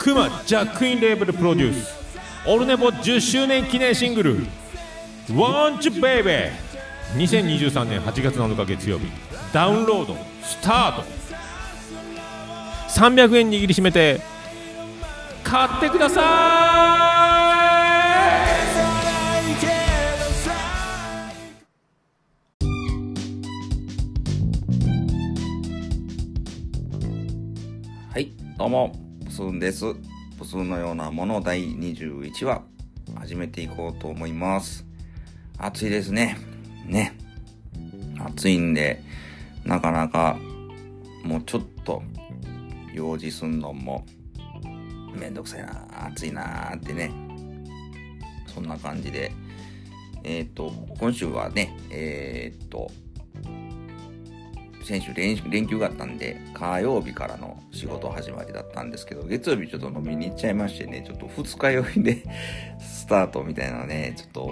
[0.00, 1.94] クマジャックインレーベルプロデュース。
[2.46, 4.46] オルネポ10周年記念シングル
[5.28, 6.50] 「Want You Baby」
[7.16, 9.08] 2023年8月7日月曜日。
[9.52, 11.04] ダウンロードスタート。
[12.88, 14.22] 300円握りしめて
[15.44, 16.24] 買ってください。
[28.12, 29.84] はい、どうも、プスンです。
[30.40, 32.62] プスンのようなもの第21話、
[33.14, 34.84] 始めていこうと思います。
[35.56, 36.36] 暑いですね。
[36.84, 37.16] ね。
[38.18, 39.04] 暑いんで、
[39.64, 40.36] なかなか、
[41.22, 42.02] もうちょっと、
[42.92, 44.04] 用事すんのも、
[45.14, 47.12] めんどくさいな、暑いなーってね。
[48.52, 49.30] そんな感じで、
[50.24, 52.90] えっ、と、今週はね、えっ、と、
[54.90, 62.24] 先週連連休があったんで、火曜日からの仕事始まりだったんですけど、月曜日ちょっと飲みに行っちゃいましてね、ちょっと二日酔いで
[62.80, 64.42] スタートみたいなね、ちょっと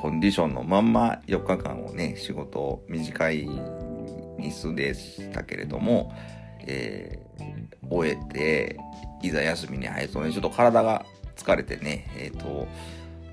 [0.00, 3.48] コンディションのまんま4日間をね、仕事短い
[4.38, 6.14] 日数でしたけれども、
[6.60, 7.28] えー
[7.90, 8.78] 終えて、
[9.22, 11.04] いざ休みに入るとね、ちょっと体が
[11.36, 12.68] 疲れてね、えっ、と、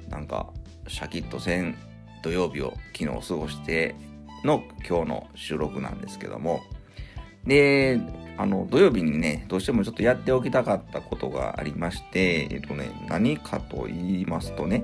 [0.09, 0.51] なんか、
[0.87, 1.75] シャキッとせん
[2.21, 3.95] 土曜日を昨日過ごして
[4.43, 6.61] の今日の収録なんですけども、
[7.45, 7.99] で、
[8.37, 14.83] あの、土曜日にね、どうしてもちょっとやっておきたかったことがありまして、えっとね、何かと言いますとね、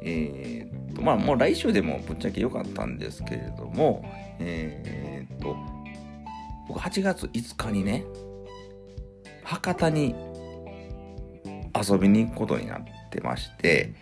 [0.00, 4.02] えーっと、まあもう来週でもぶっちゃけ良かったんですけれども、
[4.38, 5.56] えーっと、
[6.68, 8.04] 僕8月5日にね、
[9.44, 10.14] 博多に
[11.74, 13.92] 遊びに行くことになってまして、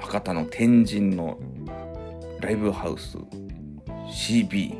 [0.00, 1.38] 博多の天神の
[2.40, 3.18] ライブハウス
[4.08, 4.76] CB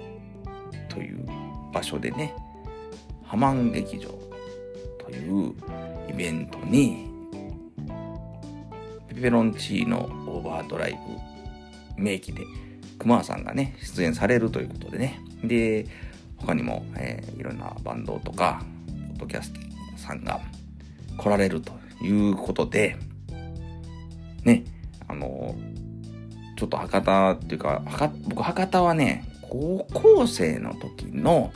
[0.89, 1.27] という
[1.73, 2.34] 場所でね、
[3.25, 4.09] ハマン劇場
[4.98, 5.55] という
[6.09, 7.09] イベントに、
[9.08, 10.98] ペペロンチーノオーバードライ
[11.96, 12.45] ブ名義で
[12.98, 15.20] 熊さんがね、出演されるということでね。
[15.42, 15.86] で、
[16.36, 18.63] 他にも、えーいろんなバンドとか、
[19.11, 19.61] ポッドキャスト
[19.96, 20.40] さんが
[21.17, 22.96] 来られるということで、
[24.45, 24.64] ね、
[25.07, 25.55] あの、
[26.58, 31.52] ちょっと博多っていうか、博僕博多はね、高校生の時の、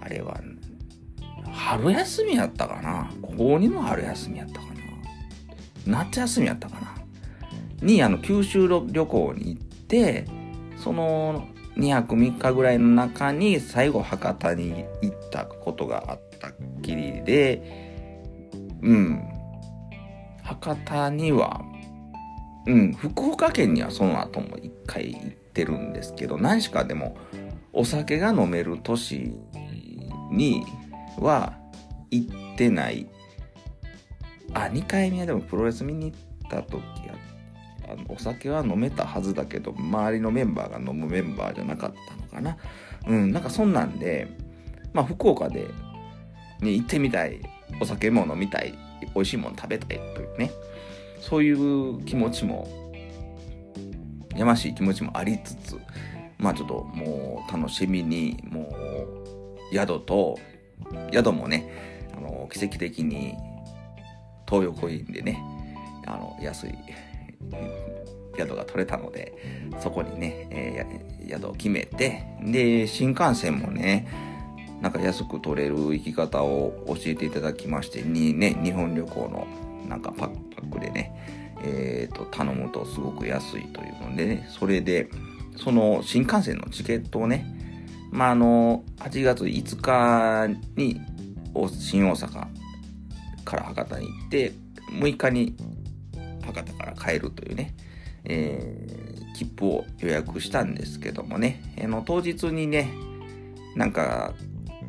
[0.00, 0.40] あれは、
[1.52, 3.10] 春休みやったかな。
[3.20, 4.74] 高2の春休みやったかな。
[5.86, 6.94] 夏休みやったかな。
[7.82, 10.24] に、あの、九州旅行に行って、
[10.76, 18.52] その2泊3日ぐらいの中に最後博多に行ったことがあったっきりで、
[18.82, 19.20] うん。
[20.44, 21.73] 博多には、
[22.66, 27.16] うん、福岡県にはその後も一回行ってるんですけど、何しかでも
[27.72, 29.34] お酒が飲める都市
[30.30, 30.64] に
[31.18, 31.54] は
[32.10, 33.06] 行ってない。
[34.54, 37.14] あ、2回目はでもプロレス見に行った時や
[37.88, 42.56] あのお酒は飲めたはずだけど、周りのメンバーが飲むメンバーじゃなかったのかな。
[43.06, 44.28] うん、なんかそんなんで、
[44.92, 45.66] まあ福岡で、
[46.60, 47.40] ね、行ってみたい。
[47.80, 48.74] お酒も飲みたい。
[49.14, 50.50] 美味しいもの食べたいというね。
[51.28, 52.68] そういう気持ちも、
[54.36, 55.78] やましい気持ちもありつつ、
[56.38, 58.60] まあちょっともう楽しみに、も
[59.70, 60.38] う宿と、
[61.10, 61.66] 宿もね、
[62.14, 63.34] あの、奇跡的に
[64.46, 65.42] 東横インでね、
[66.06, 66.74] あの、安い
[68.36, 69.32] 宿が取れたので、
[69.80, 74.06] そこにね、えー宿を決めて、で、新幹線もね、
[74.82, 79.46] なんか安く取れる行き方を教えていただきまして、にね、日本旅行の
[79.88, 85.08] なんかパックでね、えーと、頼むとすごく安いというのでね、それで、
[85.56, 87.46] その新幹線のチケットをね、
[88.10, 90.46] まあ、あの、8月5日
[90.76, 91.00] に
[91.70, 92.46] 新大阪
[93.44, 94.52] から博多に行って、
[94.90, 95.56] 6日に
[96.44, 97.74] 博多から帰るというね、
[98.24, 102.88] えー切符を予約したんですけどもね、あの当日にね、
[103.74, 104.32] なんか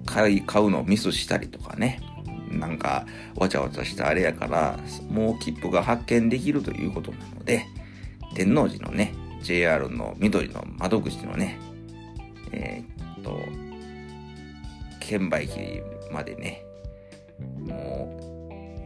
[0.06, 2.00] 買い買うのをミスしたりとかね、
[2.60, 3.06] なんか
[3.36, 4.80] わちゃわちゃしたあれやから、
[5.10, 7.66] もう切符が発券できるということなので、
[8.34, 11.60] 天王寺のね、JR の緑の窓口のね、
[12.52, 13.40] えーっと、
[15.00, 15.82] 券売機
[16.12, 16.64] までね、
[17.60, 18.18] も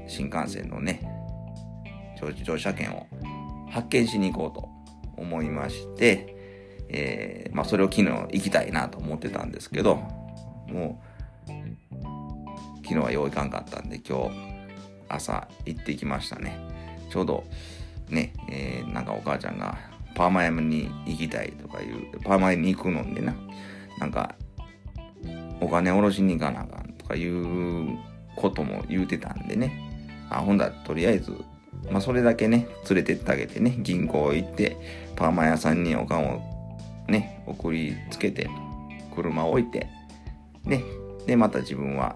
[0.07, 1.01] う、新幹線のね、
[2.43, 3.07] 乗車券を
[3.69, 4.69] 発見しに行こうと
[5.21, 6.35] 思いまして、
[6.89, 9.95] えーまあそれを昨日行きたいなと思ってたんですけど、
[10.67, 11.08] もう、
[12.89, 14.31] 昨日はよういかんかったんで今日
[15.09, 16.57] 朝行ってきましたね。
[17.11, 17.43] ちょうど
[18.09, 19.77] ね、えーなんかお母ちゃんが
[20.15, 23.35] パーマ屋に行きたいとかいう、パーマ屋に行くのでな、
[23.99, 24.33] なんか
[25.61, 27.95] お金下ろしに行かなあかんとかいう
[28.35, 29.71] ことも言うてたんでね。
[30.31, 31.31] あ、ほんだとりあえず、
[31.91, 34.77] まあそれだけね、連れてってあげてね、銀行行って、
[35.15, 36.41] パーマ屋さんにおかんを
[37.07, 38.49] ね、送りつけて、
[39.13, 39.87] 車置いて、
[40.63, 40.83] ね、
[41.27, 42.15] で、また自分は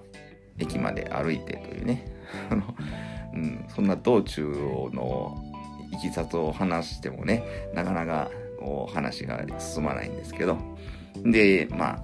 [0.59, 2.05] 駅まで歩いてというね、
[3.33, 4.43] うん、そんな道中
[4.93, 5.43] の
[5.91, 8.29] いきさつを話してもね、なかなか
[8.59, 10.57] こう話が進まないんですけど、
[11.23, 12.01] で、まあ、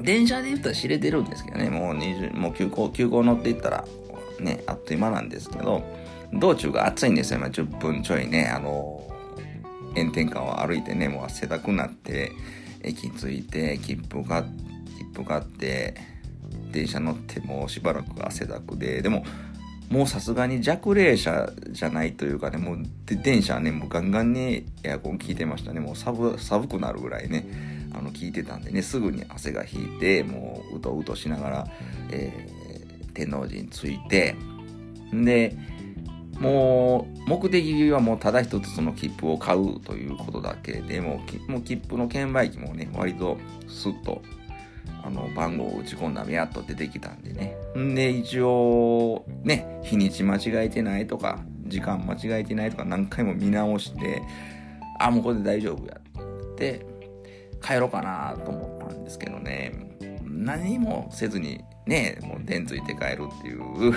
[0.00, 3.84] 電車で言ったら知れてるんですけどね、もう20、もう急行、急行乗っていったら、
[4.40, 5.82] ね、あっという間なんですけど、
[6.32, 9.02] 道中が暑いんですよ、まあ、10分ちょいね、あの、
[9.96, 12.32] 炎天下を歩いてね、もう汗だくなって、
[12.82, 15.94] 駅着いて、切符買って切符買って、
[16.74, 19.24] 電車乗ってもうしばらく汗だくで、でも、
[19.90, 25.78] もうさすがに弱冷車じゃないというかね、もう電車はね、もうガンガンにエアコン効いてましたね。
[25.78, 27.46] もう寒くなるぐらいね、
[27.92, 31.66] あの、効いてたんでね、すぐに汗が引いて、もううとうとしながら、
[32.10, 34.34] えー、天王寺に着いて、
[35.12, 35.56] で、
[36.40, 43.38] もう、目的はもうただ一つその切符を買うということだけでもう、もう切符の券売機もね、割と
[43.68, 44.22] スッと、
[45.04, 47.56] あの、番号を打ち込んだらやっと出てきたんでね。
[47.76, 54.22] んで、一応、ね、日にち間違えてないとか、時間間違えてないとか何回も見直して、
[54.98, 56.86] あ、もうこれで大丈夫やって、
[57.62, 59.72] 帰ろうかなと思ったんですけどね、
[60.22, 63.94] 何もせずにね、もう電ついて帰るっていう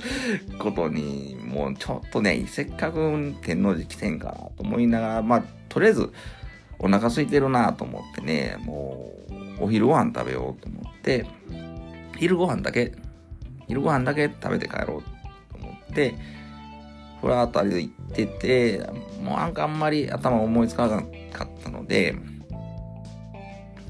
[0.58, 6.12] ことに、もうちょっとね、せっかく天王寺来てんかなと思いながら、まあ、とりあえず
[6.78, 9.15] お腹空いてるなと思ってね、もう
[9.58, 11.26] お昼ご飯食べようと思って、
[12.18, 12.92] 昼ご飯だけ、
[13.68, 14.84] 昼ご飯だけ食べて帰ろう
[15.52, 16.14] と思って、
[17.20, 18.78] ふらっと歩いてて、
[19.22, 22.14] もうなんかあんまり頭思いつかなかったので、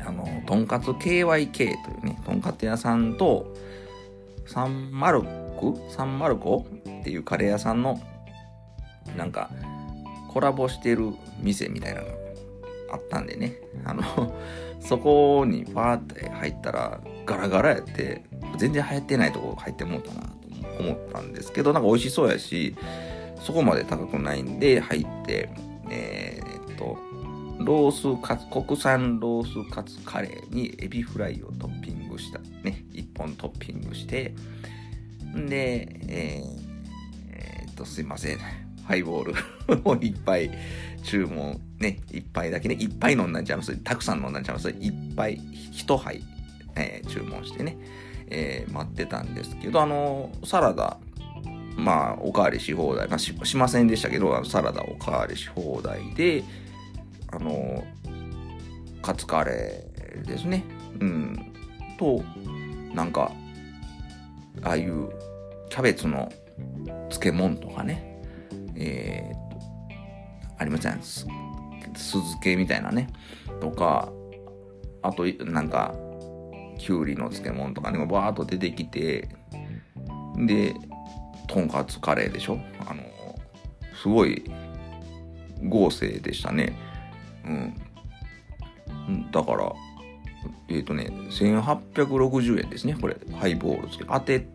[0.04, 1.72] あの、とんかつ KYK とい
[2.02, 3.54] うね、とんかつ屋さんと、
[4.46, 5.28] サンマルク？
[5.90, 6.64] サンマルコ？
[7.00, 8.00] っていうカレー屋さんの、
[9.16, 9.50] なんか、
[10.28, 12.06] コラボしてる店みたいなの
[12.90, 14.02] あったんでね、あの、
[14.80, 18.22] そこにファーって入ったら、ガラガラやって、
[18.58, 20.36] 全然流行ってないとこ入ってもうたなと
[20.80, 22.76] 思ったんですけど、なんか美味しそうやし、
[23.40, 25.48] そこまで高くないんで入って、
[25.90, 26.98] えー、っと、
[27.58, 34.34] ロースカツ、国産ロースカツカレーにエビフライをトッピングした、ね、1本トッピングして、
[35.34, 36.66] で、えー、
[37.30, 38.38] えー、っと、すいません。
[38.84, 40.50] ハイボールを一杯
[41.02, 43.76] 注文、ね、一杯だけね、一杯飲んだんちゃいます？
[43.76, 44.70] たくさん飲んだんちゃいます？
[44.80, 45.34] 一杯、
[45.72, 46.22] 一杯、
[46.74, 47.76] えー、注文してね、
[48.28, 50.98] えー、待ってたんですけど、あの、サラダ、
[51.76, 56.42] まあ、おかわりし放題、まあし、しませんでしたけど、あのサラダおかわりし放題で、
[57.28, 57.84] あの、
[59.02, 60.64] カツカレーですね。
[60.98, 61.52] うん。
[61.98, 62.24] と、
[62.94, 63.30] なんか、
[64.62, 65.10] ああいう
[65.68, 66.32] キャベツの
[67.10, 68.22] 漬物とかね、
[68.74, 69.60] えー、と、
[70.58, 70.98] ありません？
[71.96, 73.08] 酢漬けみたいなね。
[73.60, 74.12] とか、
[75.02, 75.94] あと、なんか、
[76.78, 79.28] きゅうりの漬物とかね、バーっと出てきて、
[80.36, 80.74] で、
[81.46, 82.58] とんかつカレーでしょ？
[82.86, 83.02] あの、
[84.02, 84.44] すごい
[85.64, 86.76] 豪勢でしたね。
[87.44, 87.48] う
[89.10, 89.30] ん。
[89.30, 89.72] だから、
[90.68, 92.96] えっ、ー、とね、1860円ですね。
[93.00, 94.10] これ、ハイボール付け。
[94.10, 94.46] 当て、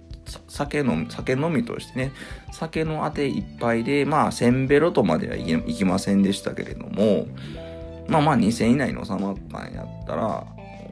[0.47, 2.11] 酒飲み、酒飲みとしてね、
[2.51, 7.27] 酒のあて一杯で、まあ、1000ベロとまではいきませんでしたけれども、
[8.07, 10.45] まあまあ2000以内に収まったんやったら、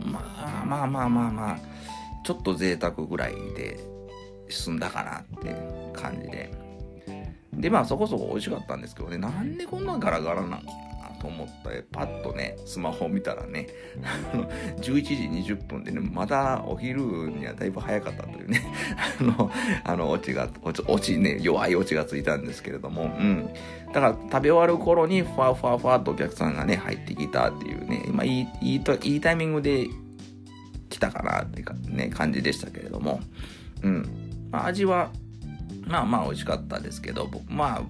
[0.05, 1.59] まあまあまあまあまあ、
[2.23, 3.79] ちょっと贅沢ぐらいで
[4.49, 5.55] 済んだかなって
[5.93, 6.51] 感じで。
[7.53, 10.65] で、まあそこそこ美味しかったんですけどね、なんでこんなガラガラなん？
[11.19, 13.67] と思ってパッとねスマホを見たらね。
[14.81, 18.61] 11時20分でねまだお昼にはだいぶ早かったというね。
[19.19, 19.51] あの
[19.83, 20.49] あのオチが
[20.87, 23.03] オチね弱いオチがついたんですけれども。
[23.03, 23.49] うん。
[23.93, 28.05] だから食べ終わる頃にファーファーファーとお客さんがね入ってきたっていうね。
[28.11, 29.87] まあいいいいといいタイミングで
[30.89, 33.19] 来たかなっていうかね感じでしたけれども。
[33.81, 35.11] うん、まあ、味は
[35.85, 37.27] まあまあ美味しかったですけど。
[37.27, 37.81] 僕まあ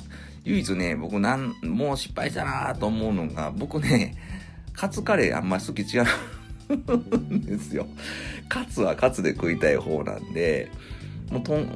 [0.45, 4.15] 唯一ね、僕なん、もう失敗したなと思うのが、僕ね、
[4.73, 6.03] カツカレーあんまり好き違う
[7.33, 7.87] んですよ。
[8.47, 10.71] カツはカツで食いたい方なんで、
[11.29, 11.67] もうとん、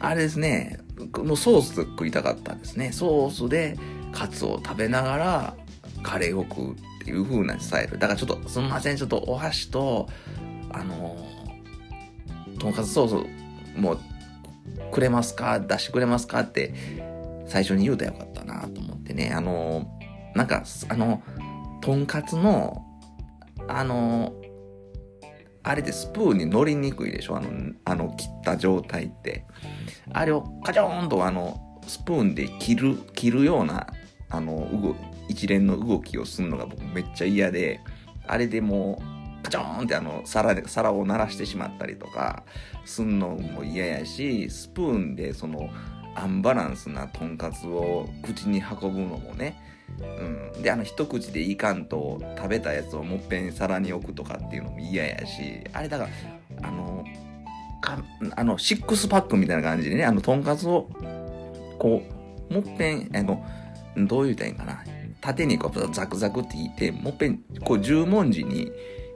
[0.00, 0.78] あれですね、
[1.14, 2.92] のソースで食いたかったんですね。
[2.92, 3.76] ソースで
[4.12, 5.54] カツを食べながら
[6.02, 7.98] カレーを食うっていう風なスタイル。
[7.98, 10.08] だからちょっと、すみません、ちょっとお箸と、
[10.70, 11.16] あの、
[12.58, 13.98] とんかつソースもう
[14.90, 15.60] くれますか？
[15.60, 16.40] 出してくれますか？
[16.40, 16.74] って
[17.48, 19.32] 最初に言うたらよかったなと思ってね。
[19.34, 19.90] あの、
[20.34, 21.22] なんか、あの、
[21.80, 22.84] とんかつの、
[23.66, 24.32] あの、
[25.64, 27.36] あれでスプーンに乗りにくいでしょ？
[27.36, 27.48] あの、
[27.84, 29.44] あの切った状態って。
[30.12, 33.86] あれをカチョーンとあの、スプーンで切る、切るような、
[34.30, 34.94] あの、動
[35.28, 37.80] 一連の動きをするのが僕めっちゃ嫌で、
[38.26, 42.42] あれでもう、カチョーンってあの皿で皿を鳴らしてしまったりとか
[42.84, 45.70] すんのも嫌やしスプーンでその
[46.18, 49.62] アンバランスなとんかつを口に運ぶのもね。
[50.00, 56.04] うん、であの一口でいかんと食べたやつをもっぺん皿に置くとかっていうのも嫌やしあれだか
[56.60, 57.04] らあの
[57.80, 57.98] か
[58.36, 60.90] あのシックスパックみたいな感じでねあのとんかつを
[61.78, 62.02] こ
[62.50, 63.44] うもっぺんあの
[63.96, 64.84] どう言うたらいいかな。
[65.20, 68.70] 縦にこうザクザクっていってもっぺんこう十文字に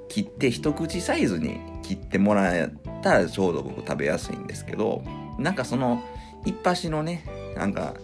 [0.08, 2.70] 切って一口サイズに切ってもらえ
[3.02, 5.04] たらちょうど僕食べやすいんですけど
[5.38, 6.02] なんかその
[6.44, 7.24] 一発のね
[7.56, 7.94] なんか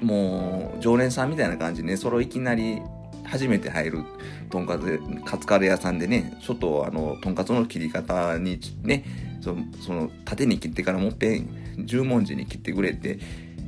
[0.00, 2.80] もう常連さんみたいな感じでねそれをいきなり
[3.24, 4.04] 初めて入る
[4.50, 9.04] とんかつカツカレー屋さんでねちょっとあのとんかつの切り方にね
[9.40, 9.54] そ
[9.92, 13.18] の縦に切ってからもっぺん十文字に切ってくれって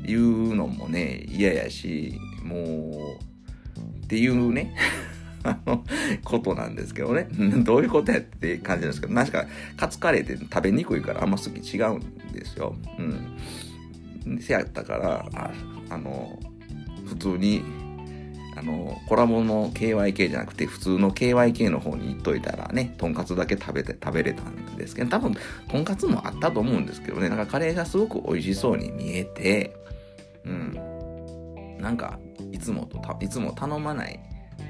[0.05, 4.75] いうのもね嫌やしもうっていうね
[5.43, 5.85] あの
[6.25, 7.29] ことなんですけどね。
[7.63, 9.47] どういうことやって感じなんですけど確か
[9.77, 12.03] カツカレーって食べにくいからあんま好き違うん
[12.37, 12.77] ですよ。
[12.99, 14.41] うん。
[14.41, 15.51] せやったからあ
[15.91, 16.39] あの
[17.07, 17.63] 普通に
[18.57, 25.37] あのコラボの KYK じゃなくて普通の KYK の方に行っといたらねとんかつだけ食べて食べれたんですけど多分
[25.69, 29.77] とんかつもあったと思うんですけどねなんかカレーがすごく美味しそうに見えて
[30.45, 30.97] うん。
[31.79, 32.19] なんか
[32.53, 34.19] いつもといつも頼まない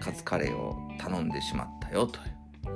[0.00, 2.20] カツカレーを頼んでしまったよと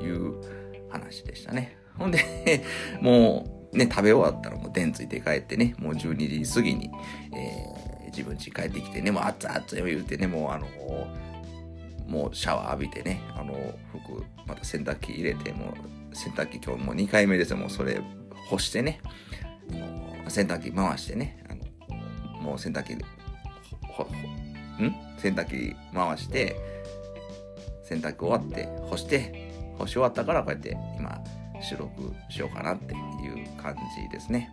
[0.03, 1.77] いう話でしたね。
[1.99, 2.65] ほんで
[3.01, 6.91] もうね食べ終わったらもう電ついて帰ってねもう12時過ぎに、
[7.33, 10.67] えー自分家帰ってきてね、もう熱々言うてね、もうあの、
[12.07, 13.55] もうシャワー浴びてね、あの、
[13.93, 15.75] 服、また洗濯機入れて、も
[16.13, 18.01] う洗濯機今日もう2回目ですよ、もうそれ
[18.49, 19.01] 干してね、
[20.29, 23.05] 洗濯機回してね、あのもう洗濯機、
[23.83, 24.11] ほ、ほ、
[24.85, 24.95] ん？
[25.19, 26.57] 洗濯機回して、
[27.85, 31.23] 洗濯終わって干して、干し終わったからこうやって今
[31.63, 33.01] 収録しようかなっていう
[33.61, 34.53] 感じですね。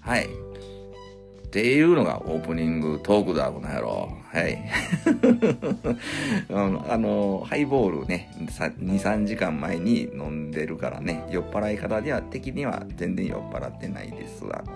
[0.00, 0.26] はい。
[0.26, 4.12] っていうのがオープニングトークだ、この野郎。
[4.30, 4.58] はい。
[6.88, 14.44] あの、ハイボールね、2、3時間前に飲んでるからね、酔っ払い方では的には全然酔っ払ってないです。
[14.44, 14.72] あの、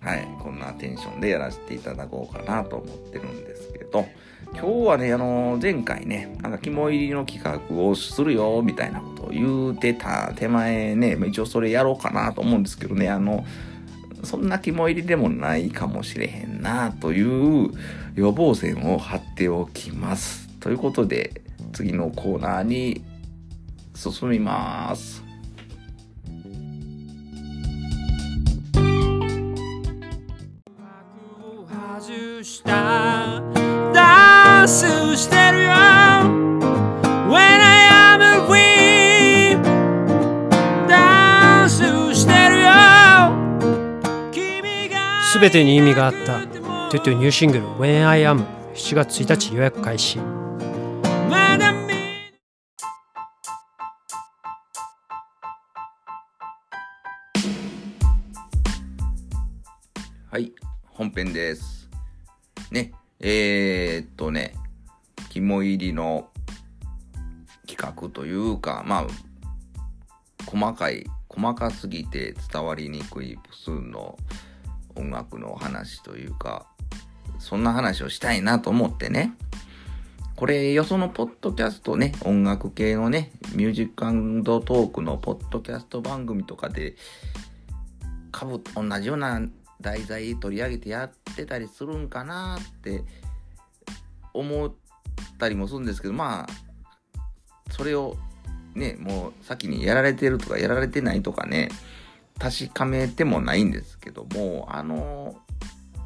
[0.00, 4.06] はい、こんなテンションでやらせていただこうかなと思ってるんですけど、
[4.52, 13.44] 今日はね、あの、前回ね、なんか肝入りの企画をするよ、みたいなこと言うてた手前ね、一応それやろうかなと思うんですけどね、あの、
[14.24, 17.70] そんな肝入りでもないかもしれへんなという
[18.14, 20.48] 予防線を張っておきます。
[20.60, 23.02] ということで次のコーナーに
[23.94, 25.22] 進みます。
[32.00, 33.42] 外した
[33.92, 36.49] ダンスしてるよ
[45.40, 46.46] すべてに意味があった。
[46.90, 48.44] トゥトゥニューシングル When I Am
[48.74, 50.18] 7月1日予約開始。
[60.28, 60.52] はい
[60.90, 61.88] 本編です。
[62.70, 64.54] ねえー、っとね
[65.30, 66.28] 肝入りの
[67.66, 69.06] 企画というかまあ
[70.44, 74.18] 細かい細かすぎて伝わりにくい数の
[74.94, 76.66] 音楽の話というか、
[77.38, 79.34] そんな話をしたいなと思ってね。
[80.36, 83.94] これ、よそのポッドキャストね、音楽系のね、ミュージック
[84.44, 86.96] トークのポッドキャスト番組とかで、
[88.32, 89.40] かぶ、同じような
[89.80, 93.04] 題材取り上げてやってたりするんかなって
[94.32, 94.72] 思っ
[95.38, 98.16] たりもするんですけど、まあ、それを
[98.74, 101.68] ね、もう先にやられてるとかやられてないとかね、
[102.40, 105.36] 確かめてもないんですけども、あの、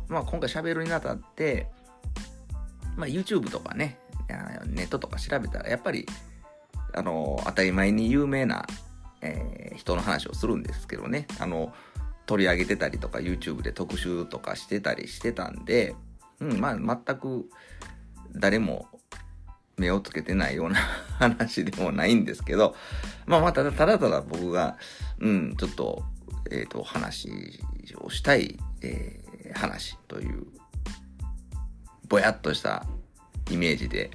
[0.09, 1.69] まあ、今回喋るにあたって、
[2.97, 3.99] まあ、YouTube とかね、
[4.67, 6.07] ネットとか調べたら、やっぱり、
[6.93, 8.67] あの、当たり前に有名な、
[9.23, 11.73] えー、人の話をするんですけどね、あの、
[12.27, 15.95] 取り上げてたりとか、YouTube で特集とかしてたりしてたんで、
[16.41, 17.49] うん、まあ、全く
[18.35, 18.89] 誰も
[19.77, 20.79] 目をつけてないような
[21.19, 22.75] 話でもないんですけど、
[23.27, 24.79] まあまあ、ただただただ僕が、
[25.21, 26.05] うん、ちょっと
[26.51, 27.61] えっ、ー、と、話
[28.01, 30.47] をしたい、えー、話という、
[32.09, 32.87] ぼやっとした
[33.51, 34.11] イメージで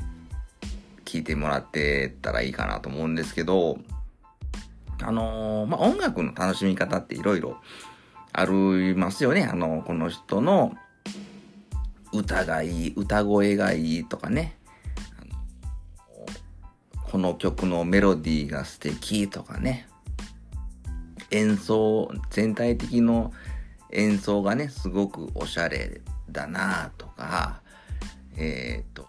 [1.06, 3.80] 聞いてもらってたらいいかなと思うんですけど、
[5.02, 7.58] あのーまあ、音楽の楽しみ方っていろいろ
[8.34, 9.44] ありますよね。
[9.44, 10.74] あの、この人の
[12.14, 14.58] 歌がいい、歌声がいいとかね。
[17.12, 19.88] この曲のメロディーが素敵とかね。
[21.32, 23.32] 演奏、全体的の
[23.92, 27.62] 演奏がね、すごくおしゃれだなとか、
[28.38, 29.08] えっ、と、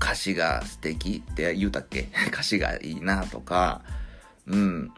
[0.00, 2.08] 歌詞が素敵って言うたっけ？
[2.28, 3.82] 歌詞がいいなとか、
[4.46, 4.92] うん。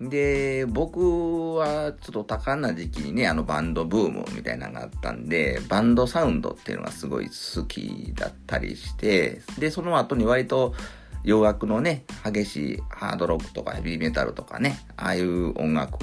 [0.00, 10.74] で、僕はちょっと多感な時期にね、あのバンドブームみたいなのがあったんで、バンドサウンドっていうのがすごい好きだったりして、で、その後に割と
[11.24, 15.98] 洋楽のね、激しいハードロックとかヘビーメタルとかね、ああいう音楽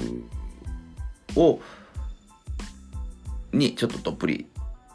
[1.36, 1.60] を、
[3.52, 4.46] にちょっとどっぷり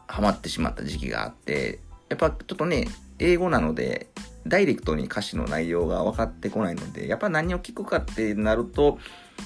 [0.08, 2.88] ハマってしまった時期があって、やっぱちょっとね、
[3.20, 4.08] 英語なので、
[4.46, 9.00] ダイレクトに歌詞の内容が分かってこないので、やっぱ何を聞くかってなると、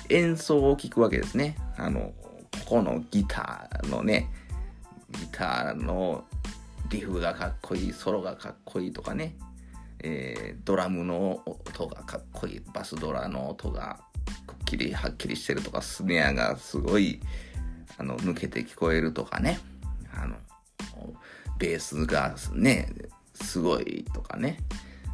[0.10, 1.55] 演奏を聞くわけですね。
[1.77, 2.13] あの、
[2.65, 4.29] ここのギターのね、
[5.12, 6.24] ギターの
[6.89, 9.36] リフがかっこいい、ソロがかっこいいとかね、
[9.99, 13.99] えードラムの音がかっこいい、バスドラの音が
[14.45, 17.21] くっきりはっきりしてるとか、スネアがすごい、
[17.97, 19.59] あの、抜けて聞こえるとかね、
[20.13, 20.35] あの、
[21.57, 22.89] ベースがね、
[23.33, 24.57] すごいとかね、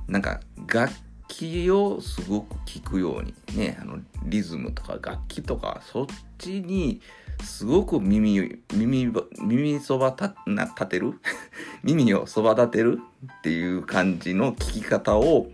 [0.08, 0.94] なんか楽
[1.28, 6.06] 器をすごく聴くようにね、あのリズムとか楽器とかそっ
[6.38, 7.02] ちに
[7.42, 9.12] すごく耳、耳、
[9.42, 11.14] 耳そばた、な、立てる？
[11.84, 13.00] 耳をそば立てる
[13.40, 15.48] っていう感じの聴き方を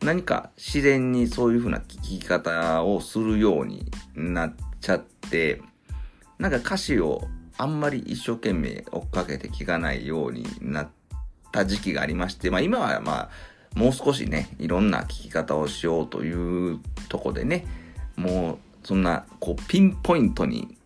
[0.00, 5.62] 何か自然にそういう風な聴き方をするようになっちゃって、
[6.38, 10.88] なんか歌詞をあんまり一生懸命追っかけて聴かないようになっ
[11.52, 13.30] た時期がありまして、まあ今はまあ
[13.74, 17.66] もう少しね、いろんな聴き方をしようというとこでね、
[18.16, 20.76] もうそんなこうピンポイントに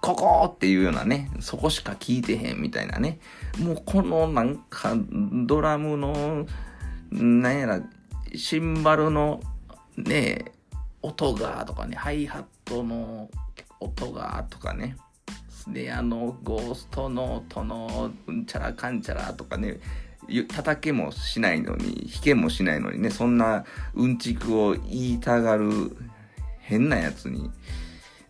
[0.00, 3.18] ここっていうようなね、そこしか聞いてへんみたいなね、
[3.58, 4.94] もうこのなんか
[5.46, 6.46] ドラムの、
[7.10, 7.80] なんやら、
[8.34, 9.40] シンバルの
[9.96, 10.52] ね、
[11.02, 13.28] 音がとかね、ハイハットの
[13.80, 14.96] 音がとかね、
[15.48, 19.80] スネアのゴーストの音のうんちゃらかんちゃらとかね、
[20.48, 23.64] 叩けもしないのに、弾けもしないのにね、そんな
[23.94, 25.96] うんちくを言いたがる
[26.66, 27.50] 変なやつに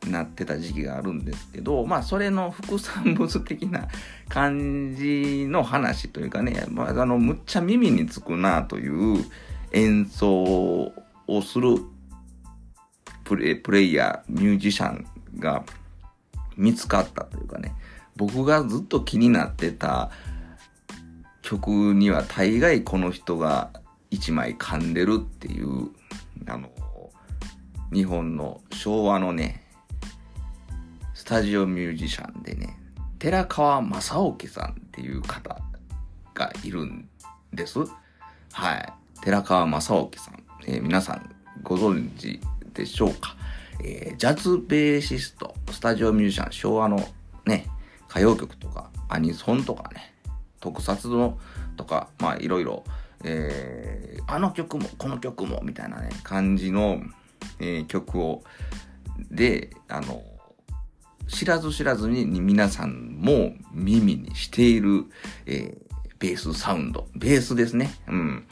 [0.07, 3.89] なってた時期があるんですけど、まあそれの副産物的な
[4.29, 9.25] 感じの話というかね、まああの、むっちゃ耳につくなという
[9.73, 10.93] 演奏
[11.27, 11.79] をする
[13.25, 15.07] プレプレイヤー、ミュージシャン
[15.39, 15.65] が
[16.57, 17.75] 見つかったというかね、
[18.17, 20.11] 僕がずっと気になってた
[21.43, 23.71] 曲には大概この人が
[24.11, 25.89] 一枚噛んでるっていう、
[26.47, 26.71] あの、
[27.97, 29.65] 日本の昭和のね、
[31.15, 32.79] スタジオミュージシャンでね、
[33.19, 35.59] 寺川正興さんっていう方
[36.35, 37.09] がいるん
[37.55, 37.79] です。
[38.53, 38.93] はい。
[39.23, 40.43] 寺川正興さん。
[40.67, 42.39] えー皆さんご存知
[42.75, 43.35] でしょうか、
[43.83, 46.99] えージャズベーシスト、スタジオミュージシャン、昭和の
[47.47, 47.67] ね、
[48.11, 50.13] 歌謡曲とか、アニソンとかね、
[50.61, 51.39] 特撮の
[51.79, 52.85] とか、まあいろいろ、
[53.25, 57.01] えーあの曲もこの曲もみたいなね、感じの、
[57.61, 58.43] えー曲を、
[59.31, 60.23] で、あの、
[61.29, 65.05] 知らず知らずに皆さんも耳にしている、
[65.47, 65.87] えー
[66.19, 67.09] ベースサウンド。
[67.15, 67.91] ベースですね。
[68.09, 68.47] うん。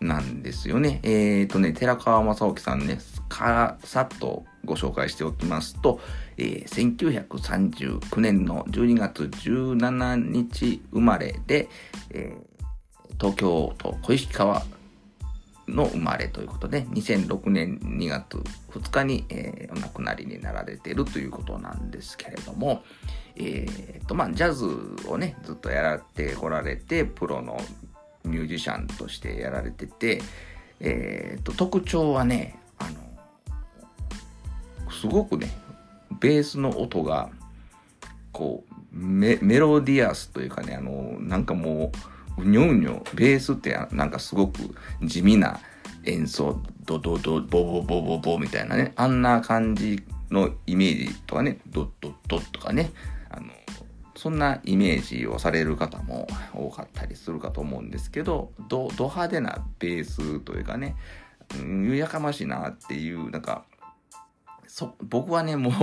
[0.00, 1.00] なんですよね。
[1.02, 6.00] えっ、とね、寺川正興さんね、かさっとご紹介しておきますと、
[6.38, 11.68] えー1939年の12月17日生まれで、
[12.10, 12.50] えー
[13.18, 14.62] 東京都小石川
[15.70, 18.38] の生まれということで、2006年2月
[18.70, 22.82] 2日に、えーお亡くなりになられているということなんですけれども、
[23.36, 24.66] えーと、まあ、ジャズ
[25.08, 27.60] をね、ずっとやられてこられて、プロの
[28.24, 30.20] ミュージシャンとしてやられてて、
[30.80, 32.96] えーと、特徴はね、あの、
[34.90, 35.50] すごくね、
[36.20, 37.30] ベースの音が、
[38.32, 42.09] こう、メメロディアスというかね、あの、なんかもう、
[42.40, 45.60] うにょうにょ、ベースってなんかすごく地味な
[46.04, 52.90] 演奏、ドドド、ボボボボボみたいなね、あんな感じのイメージとかね、ドッドッドッとかね、
[53.30, 53.48] あの、
[54.16, 60.96] そんなイメージをされる方も多かったりするかと思うんですけど、ド派手なベースというかね、
[61.58, 63.64] うんやかましいなっていう、なんか、
[64.66, 65.74] そ僕はねもう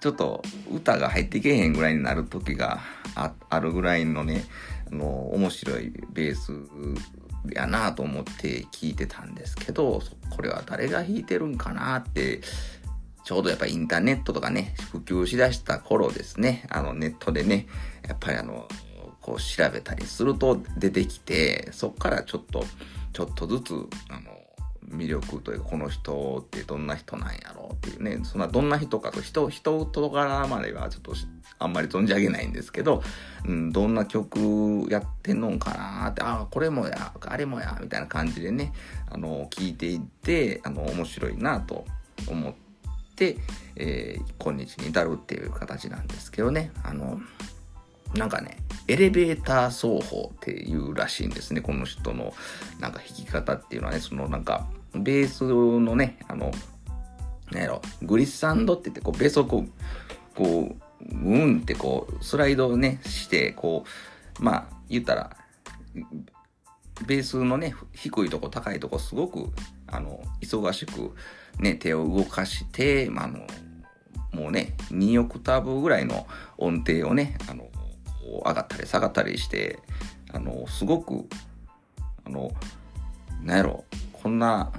[0.00, 2.80] ちょっと歌が入ってけえへんぐらいになる時が
[3.14, 4.44] あるぐらいのね
[4.92, 6.52] の面白いベース
[7.52, 10.00] やなと思って聞いてたんですけど、
[10.30, 12.40] これは誰が弾いてるんかなって
[13.24, 17.66] ちょうどやっぱインターネットとかね、普及しだした頃ですね、あのネットでね、
[18.06, 18.68] やっぱりあの、
[19.20, 22.64] こう調べたりすると出てきて、そっからちょっと、
[23.12, 23.74] ちょっとずつ、
[24.08, 24.41] あの、
[24.90, 31.14] 魅力というか、この人ってどんな人なんやろうっていうね、そんなどんな人かと、人、人と柄まではちょっと
[31.58, 33.02] あんまり存じ上げないんですけど、
[33.46, 38.72] うん、どんな曲やってんのかなって、ああ、これもや、あれもや、みたいな感じでね、
[39.10, 41.84] あの、聞いていって、あの、面白いなと
[42.28, 42.54] 思っ
[43.16, 43.36] て、
[43.76, 46.72] えー、今日に至るっていう形なんですけどね。
[46.82, 47.20] あの、
[48.14, 51.60] なんかね、エレベーター奏法っていうらしいんですね。
[51.60, 52.34] この人の
[52.78, 56.50] なんか弾き方っていうのはね、そのなんか、ベースのね、あの、
[57.50, 60.82] なんやろ、グリッサンドって言って、こう、ベースをこう、こう、
[61.14, 63.84] うんってこう、スライドをね、して、こ
[64.40, 65.36] う、まあ、言ったら、
[67.06, 69.50] ベースのね、低いとこ、高いとこ、すごく、
[69.86, 71.14] あの、忙しく、
[71.58, 73.46] ね、手を動かして、まあ、あの、
[74.32, 77.68] もうね、2オクターブぐらいの音程をね、あの、
[78.44, 79.78] う上がったり下がったりして、
[80.32, 81.26] あの、すごく、
[82.24, 82.50] あの、
[83.42, 84.72] なんやろ、こんな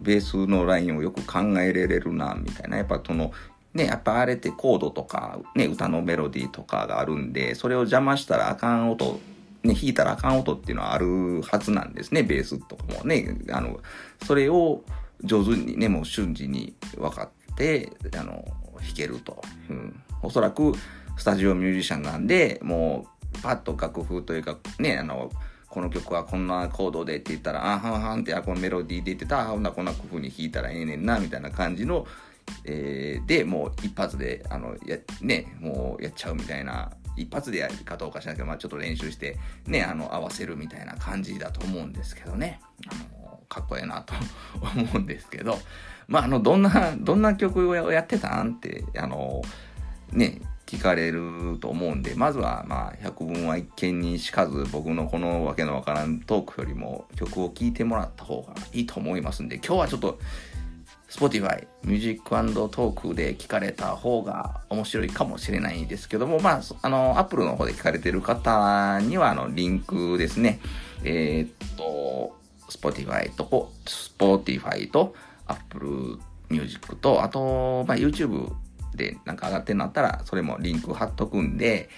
[0.00, 2.76] ベースのラインをよく考えれれるな、みたいな。
[2.76, 3.32] やっぱその、
[3.74, 9.20] ね、やっぱあれってコードとか、ね、歌のメロディーとかがあるんで、それを邪魔したらあかん音、
[9.62, 13.36] ね、弾いたらあかん音っていうのはあるはずなんですね、ベースとかもね。
[13.52, 13.80] あの、
[14.24, 14.82] それを、
[15.22, 18.44] 上手にね、もう瞬時に分かって、あの、
[18.80, 19.42] 弾けると。
[19.70, 20.02] うん。
[20.22, 20.72] おそらく、
[21.16, 25.30] スタジオミュージシャンなんで、もう、パッと楽譜というか、ね、あの、
[25.68, 32.06] この曲はこんなコードでって言ったら、あはんはんって、あ、このメロディーで言ってた、あ、ほんなこんな工夫に弾いたらええねんな、みたいな感じの、
[32.64, 42.60] えー、で、もう一発で、あの、や、ね、もうやっちゃうみたいな、一発でやるかどうかしなきゃ、まあちょっと練習して、ね、あの、合わせるみたいな感じだと思うんですけどね。
[42.88, 44.14] あのかっこええなと
[44.60, 45.58] 思うんですけど、
[46.08, 49.42] まあ、あの、どんな、どんな曲をやってたんって、あの、
[50.10, 60.18] ね、聞かれると思うんで、まずは、まあ、百聞は一見にしかず、僕のこのわけのわからんトークよりも曲を聴いてもらった方がいいと思いますんで、今日はちょっと、
[61.08, 62.30] Spotify、ミュージック
[62.70, 70.58] トークで聞かれた方が面白いかもしれないですけども、まあ、あの、Apple の方で聞かれてる方には、あの、リンクですね。
[71.04, 72.36] えー、っと、
[72.68, 75.14] Spotify と、Spotify と
[75.46, 76.18] Apple
[76.50, 78.52] Music と、あと、まあ、YouTube
[78.96, 81.88] でなんか上がってんのあったら、それもリンク貼っとくんで、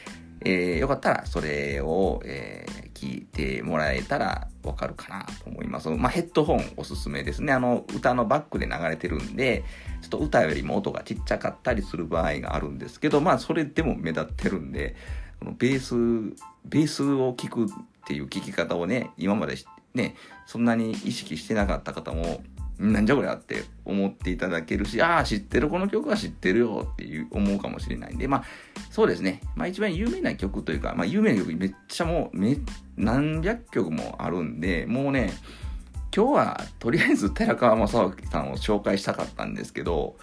[0.45, 5.89] えー、よかったらそれを、えー、聞いてもらえたらわかるかなと思います。
[5.89, 7.53] まあ、ヘッドホンおすすめですね。
[7.53, 9.65] あの、歌のバックで流れてるんで、
[10.03, 14.95] ちょっと歌よりも音がちっちゃかったりする場合があるんですけど、まあ、それでも目立ってるんで、
[15.41, 17.69] このベース、ベースを聞くっ
[18.07, 19.57] ていう聞き方をね、今まで
[19.95, 20.15] ね、
[20.47, 22.43] そんなに意識してなかった方も、
[22.79, 28.45] なんじゃこりゃって思っていただけるし、ああ、知ってる、この曲は知ってるよっていう思うかもしれないんで、まあ、
[28.91, 29.41] そうですね。
[29.57, 32.57] まあ一番有名な曲というか、まあ有名な曲めっちゃもう、め、
[32.97, 35.33] 何百曲もあるんで、もうね、
[36.19, 40.17] 今日はとりあえず寺川正明さんを紹介したかったんですけど、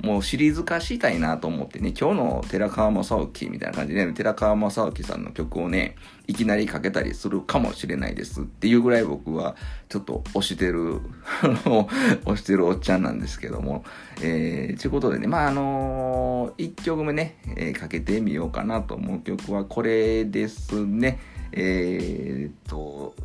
[0.00, 5.96] もうシリーズ化したいなと思ってね、今日の寺川正明みたいな感じで、ね、寺川正明さんの曲をね、
[6.28, 9.56] いきなりかけたりするかもしれないですっていうぐらい僕は
[9.88, 11.00] ちょっと推してる、
[11.42, 13.82] 推してるおっちゃんなんですけども、
[14.22, 21.18] えー、ということでね、まあ、あのー、1曲目ね、えー、かけてみようかなと思う曲はこれですね。
[21.50, 23.16] えー、っと、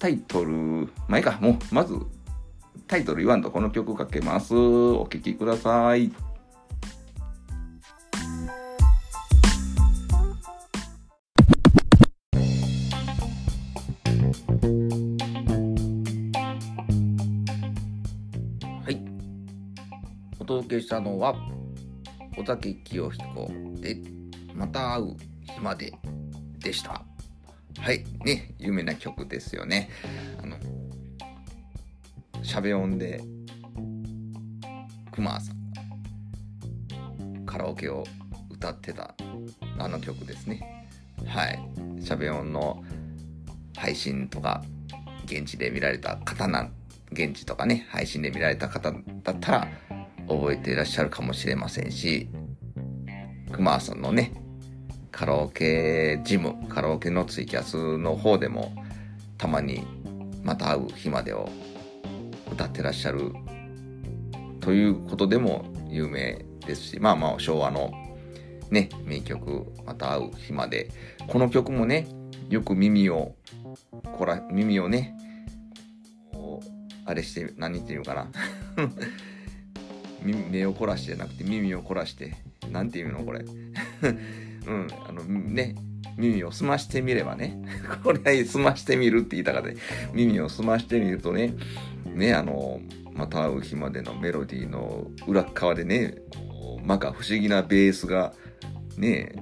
[0.00, 0.52] タイトル、
[1.08, 1.94] まあ、いいか、もう、まず、
[2.86, 4.54] タイトル言わんとこの曲かけます。
[4.54, 6.10] お聴きください。
[18.82, 18.98] はい。
[20.38, 21.34] お届けしたのは、
[22.38, 23.50] 尾崎清彦
[23.82, 23.98] で、
[24.54, 25.92] また会う日まで
[26.58, 27.09] でした。
[27.80, 28.04] はい。
[28.24, 29.88] ね、有名な曲ですよね。
[30.42, 30.56] あの、
[32.42, 33.22] しゃべ音で、
[35.10, 35.60] クマさん
[37.46, 38.04] カラオケを
[38.50, 39.14] 歌ってた
[39.78, 40.88] あの曲ですね。
[41.26, 41.58] はい。
[42.00, 42.84] しゃべ音の
[43.76, 44.62] 配信とか、
[45.24, 46.68] 現地で見られた方な、
[47.12, 49.68] 現地とかね、配信で見られた方だったら、
[50.28, 52.28] 覚えていらっしゃるかもしれませんし、
[53.50, 54.32] クマさんのね、
[55.20, 58.72] カラオケジム、カラオケのツイキャスの方でも、
[59.36, 59.86] たまに
[60.42, 61.46] また会う日までを
[62.50, 63.30] 歌ってらっしゃる
[64.60, 67.92] ということでも有名ですし、まあまあ昭和の
[68.70, 70.88] ね、名曲、また会う日まで。
[71.28, 72.08] この曲もね、
[72.48, 73.34] よく耳を
[74.16, 75.14] こら、耳をね、
[77.04, 78.26] あれして、何っていうかな。
[80.24, 82.36] 目を凝らしてじゃなくて耳を凝らして、
[82.72, 83.44] なんていうのこれ。
[84.66, 85.74] うん、あの、ね、
[86.16, 87.58] 耳を澄ましてみればね、
[88.04, 89.70] これ澄ましてみるって言いたかった。
[90.12, 91.54] 耳を澄ましてみるとね、
[92.04, 92.80] ね、あの、
[93.12, 96.16] また会う日までのメロディーの裏側でね、
[96.84, 98.32] まか不思議なベースが、
[98.96, 99.32] ね、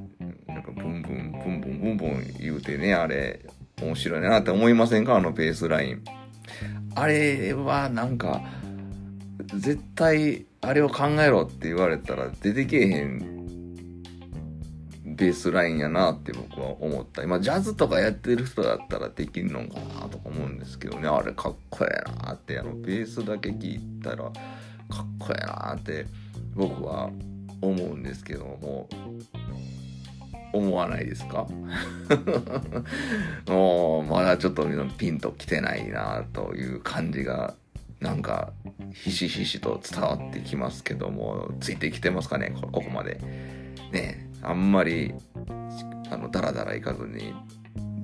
[0.46, 3.40] なんかブンブン、ブンブン、ブンブン言うてね、あれ、
[3.80, 5.16] 面白いなって思いませんか？
[5.16, 6.02] あのベースライン。
[6.94, 8.42] あれはなんか、
[9.54, 13.37] 絶対あれを考えろって言われたら出てけえへん
[15.18, 17.22] ベースラインやなって僕は思った。
[17.24, 24.32] 今、ジャズとかやってる人だったらできるのかなとか思うんですけどね、あれかっこええなって、あの、ベースだけ聞いたらかっ
[25.18, 26.06] こええなって
[26.54, 27.10] 僕は
[27.60, 28.88] 思うんですけども、
[30.52, 31.46] 思わないですか？
[33.48, 37.54] もう、まだちょっとピンときてないなという感じが、
[38.00, 38.52] なんか、
[38.92, 43.20] ひしひしと伝わってきますけども、ついてきてますかね、ここまで。
[43.92, 45.14] ね、あんまり、
[46.10, 47.34] あの、だらだらいかずに、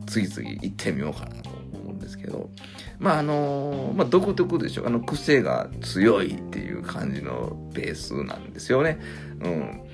[0.06, 2.50] 次々行ってみようかなと思うんですけど、
[2.98, 4.86] まああのまあ独特でしょ。
[4.86, 8.98] あの癖が強いっていう感じのベースなんですよね。
[9.42, 9.84] うん。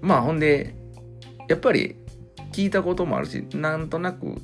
[0.00, 0.74] まあほんで、
[1.48, 1.96] やっぱり
[2.52, 4.40] 聞いたこともあるし、なんとなく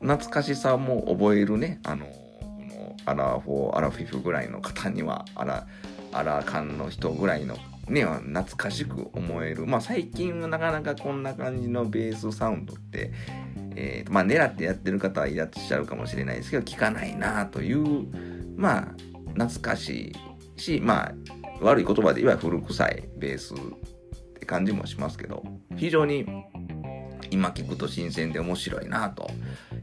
[0.00, 1.80] 懐かしさも覚えるね。
[1.84, 2.12] あの、こ
[2.58, 5.66] のアラフォー、アラフィフぐらいの方には、アラ、
[6.12, 7.56] アラカンの人ぐらいの
[7.88, 9.66] ね、懐かしく思える。
[9.66, 13.12] まあ最近はなかなかこんな感じのベースサウンドって、
[13.76, 18.06] えー、まあ狙ってやってる方はいらっしゃるかもしれないですけど、聞かないなという、
[18.56, 18.94] まあ
[19.34, 20.12] 懐かし
[20.56, 21.14] いし、まあ
[21.60, 23.58] 悪い言葉で言えば古臭いベースっ
[24.38, 25.44] て感じもしますけど、
[25.76, 26.26] 非常に
[27.30, 29.30] 今聞くと新鮮で面白いなと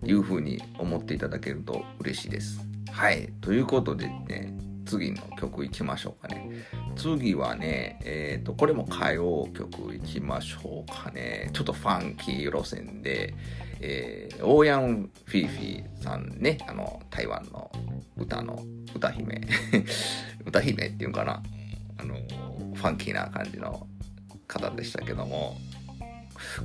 [0.04, 2.62] いうふうに思っていただけると嬉しいです。
[2.92, 3.32] はい。
[3.42, 6.50] ということでね、次の曲いきましょうかね。
[6.96, 11.50] 次はね、えっ、ー、と、これも歌謡曲いきましょうかね。
[11.54, 13.34] ちょっとファンキー路線で、
[13.80, 17.72] えー、オーヤン・フィーフィーさんね、あの、台湾の
[18.18, 18.64] 歌の、
[18.96, 19.42] 歌姫。
[20.46, 21.42] 歌姫っていうんかな。
[21.98, 22.16] あの、
[22.74, 23.88] ファンキーな感じの
[24.48, 25.58] 方でしたけども、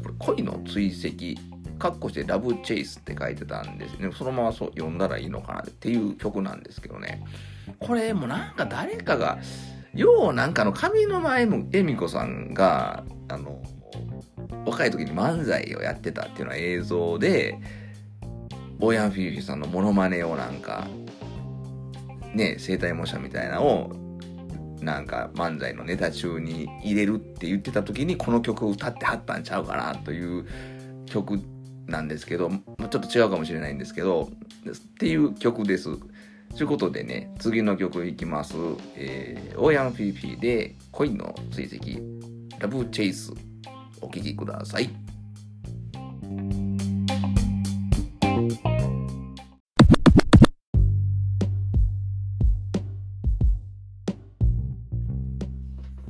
[0.03, 1.41] これ恋の追跡、
[1.79, 4.11] カッコしてラブチェイスって書いてたんですね。
[4.13, 7.23] そのままそう読んだらいいのかなっていう曲なんですけどね。
[7.79, 9.39] これもなんか誰かが、
[9.97, 11.47] ようなんかの上沼恵
[11.83, 13.63] 美子さんが、あの、
[14.67, 17.59] 若い時に漫才をやってたっていうような映像で、
[18.79, 20.87] ボヤンフィーフィーさんのモノマネをなんか、
[22.35, 24.07] ね、生体模写みたいなのを、
[24.83, 30.47] なんか漫才のネタ中に入れるって言ってた時にこの曲を歌ってはったんちゃうかなという
[31.07, 31.41] 曲
[31.87, 34.29] なんですけど、まあ、ちょっと違うかもしれないんですけど、
[34.71, 35.89] っていう曲です。
[36.57, 38.55] ということでね、次の曲いきます。
[38.95, 42.01] えー、オーヤンフィーフィーで恋の追跡、
[42.59, 43.31] ラブチェイス、
[44.01, 44.89] お聴きください。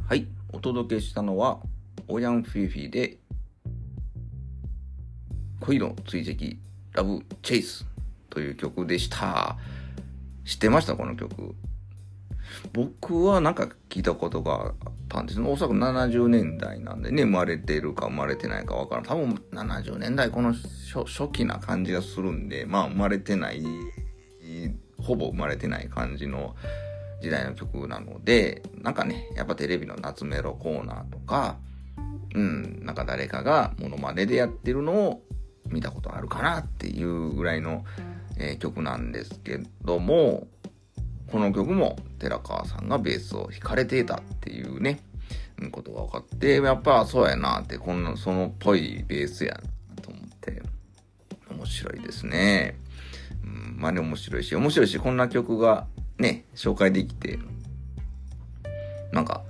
[0.08, 1.58] はい、お届けしたのは、
[2.06, 3.18] オーヤンフィーフィーで
[5.58, 6.56] 恋の追跡、
[6.92, 7.84] ラブチェイス
[8.30, 9.58] という曲でした。
[10.46, 11.54] 知ってましたこの曲。
[12.72, 15.48] 僕はなんか聞いたことがあったんですね。
[15.48, 19.04] おそらく70年代なんでね、生まれてるか生まれてないかわからん。
[19.04, 23.64] 多分70年代この初初期な感じがするんで、まあ生まれてない、
[24.98, 26.54] ほぼ生まれてない感じの
[27.20, 31.56] 時代の曲なので、なんかね、やっぱテレビの夏メロコーナーとか、
[32.34, 35.22] うん、なんか誰かがモノマネでやってるのを
[35.68, 37.84] 見たことあるかなっていうぐらいの、
[38.38, 40.46] え、曲なんですけども、
[41.30, 45.00] この曲も寺川さんがベースを弾かれていたっていうね、
[45.70, 49.54] ことが分かって、やっぱそうやなって、こんな、そのっぽいベースや
[49.96, 50.62] なと思って、
[51.50, 52.78] 面白いですね。
[53.42, 55.86] うん、まあね、面白いし、面白いし、こんな曲が
[56.18, 57.38] ね、紹介できて、
[59.12, 59.42] なんか、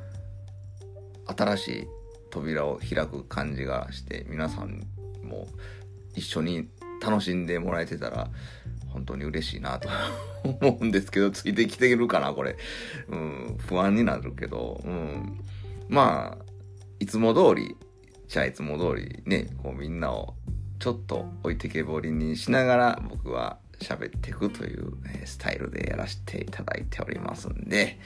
[1.27, 1.87] 新しい
[2.31, 4.87] 扉を開く感じがして、皆さん
[5.25, 5.49] も
[6.15, 6.69] 一緒に
[7.01, 8.29] 楽しんでもらえてたら、
[8.89, 9.89] 本当に嬉しいなと
[10.43, 12.57] 思うんですけど、ついてきてるかな、これ。
[13.09, 15.41] うん、不安になるけど、うん。
[15.89, 16.45] まあ、
[16.99, 17.77] いつも通り、
[18.29, 20.35] じゃあいつも通りね、こうみんなを
[20.79, 24.93] ちょっと置いてけぼりにしながら僕は喋っていくという、
[25.25, 27.99] スタイルでやらせていただいておりますんで、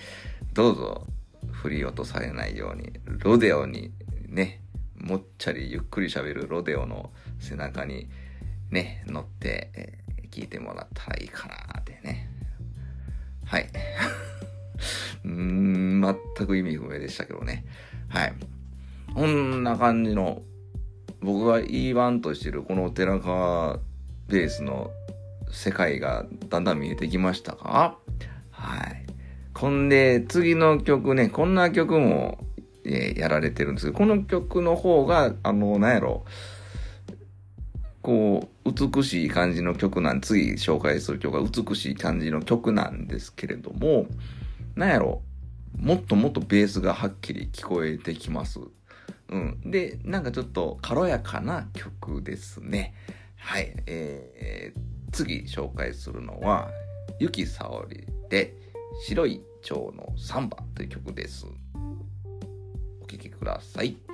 [0.53, 1.07] どうぞ
[1.53, 3.93] 振り落とされないように、ロデオに
[4.29, 4.61] ね、
[4.97, 8.09] もっちゃりゆっくり喋るロデオの背中に
[8.71, 12.31] ね、乗って、えー聞いてもらったらいいかなってね。
[13.45, 13.67] はい。
[15.27, 16.01] うーん、
[16.37, 17.65] 全く意味不明でしたけどね。
[18.09, 18.35] はい。
[19.13, 20.43] こんな感じの、
[21.21, 23.81] 僕が言い番としてるこの寺川
[24.29, 24.93] ベースの
[25.51, 27.99] 世界がだんだん見えてきましたか？
[28.53, 29.07] はい。
[29.53, 32.39] こんで、次の曲ね、こんな曲も、
[32.85, 36.25] えー、やられてるんですけど、この曲の方が、あの、なんやろ、
[38.01, 44.07] こう、美しい感じの曲なん、次紹介する曲が美しい感じの曲なんですけれども、
[44.75, 45.23] なんやろ、
[45.77, 48.61] もっともっとベースがはっきり聞こえてきます。
[49.29, 49.61] うん。
[49.71, 52.95] で、なんかちょっと軽やかな曲ですね。
[53.37, 53.73] はい。
[53.87, 54.81] えー、
[55.13, 56.71] 次紹介するのは、
[57.19, 58.55] ゆきさおりで、
[59.07, 61.47] 白い蝶のサンバという曲です。
[63.03, 64.10] お聴きください。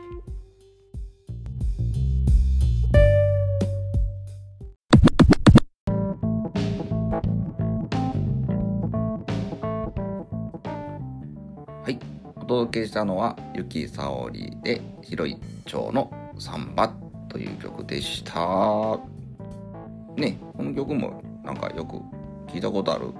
[12.46, 16.92] 届けしたのは、ゆきさおりで、広い蝶のサンバ
[17.28, 18.98] という曲でした。
[20.16, 21.96] ね、この曲もなんかよく
[22.50, 23.10] 聞いたことある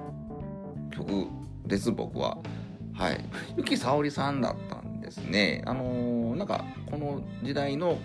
[0.91, 1.27] 曲
[1.67, 2.39] です、僕は。
[2.95, 3.25] はい。
[3.57, 5.63] ゆきさおりさんだったんですね。
[5.67, 7.99] あのー、なんか、この時代の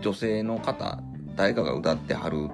[0.00, 1.00] 女性の方、
[1.36, 2.48] 誰かが歌ってはる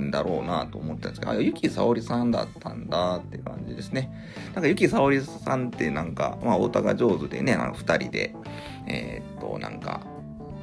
[0.00, 4.10] んだろうなと思ったんですけど、あ、ゆきさおりさんだったんだって感じですね。
[4.54, 8.34] なんかゆきさおりさんってなんか、まあ、お歌が上手でね、あの、二人で、
[8.86, 10.00] えー、っと、なんか、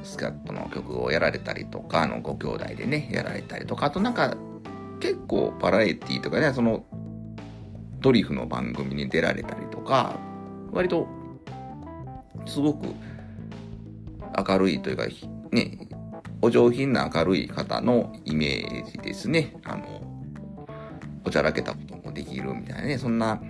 [0.02, 4.36] スカットの曲をやられたりとか、あの、ご兄弟でね、やられたりとか、あとなんか、
[5.00, 6.84] 結構バラエティとかね、その、
[8.00, 10.18] ドリフの番組に出られたりとか、
[10.72, 11.06] 割と、
[12.46, 12.86] すごく
[14.48, 15.06] 明るいというか、
[15.52, 15.88] ね、
[16.42, 19.54] お上品な明るい方のイメージですね。
[19.64, 20.02] あの、
[21.24, 23.40] おちゃらけたこともできるみたいなね、そんな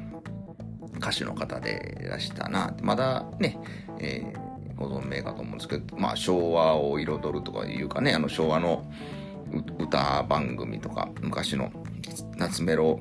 [0.99, 2.77] 歌手の方でいらしたな。
[2.83, 3.59] まだね、
[3.99, 8.85] えー、ご存命かと思うんですけど、まあ昭和を彩るとかいうかね、あの昭和の
[9.79, 11.73] 歌番組とか、昔の
[12.37, 13.01] 夏メロ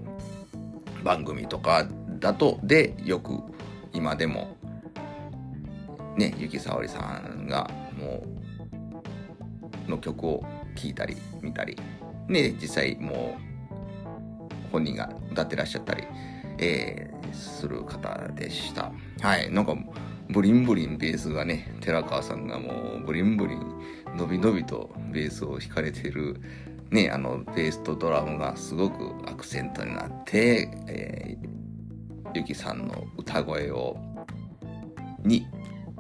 [1.04, 1.86] 番組とか
[2.20, 3.40] だと、で、よく
[3.92, 4.56] 今でも、
[6.18, 8.41] ね、ゆきさおりさんがもう
[9.92, 10.44] の曲を
[10.76, 11.78] 聴いたり見たり。
[12.28, 16.04] ね実際もう本人が歌ってらっしゃったり、
[16.58, 18.92] えー、する方でした。
[19.22, 19.76] はいなんか
[20.30, 23.82] ブリンブリンベースがね寺川さんがもうブリンブリン
[24.16, 26.40] 伸び伸びとベースを弾かれてる
[26.90, 33.98] ねあのベースとドラムがすごくアクセントになって、えー、ゆきさんの歌声を
[35.24, 35.46] に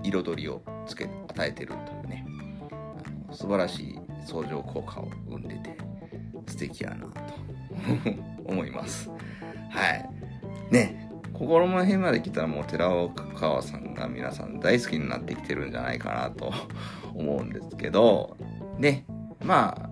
[0.03, 2.00] 彩りをつけ与えてると。
[3.31, 5.77] 素晴らしい相乗効果を生んでて
[6.47, 7.11] 素敵やなと
[8.45, 9.09] 思います。
[9.69, 10.09] はい。
[10.71, 16.53] ね、心の辺まで来たらもう寺岡川さんが皆さん大好きになってきてるんじゃないかなと
[17.13, 18.37] 思うんですけど、
[18.77, 19.05] ね、
[19.43, 19.89] まあ、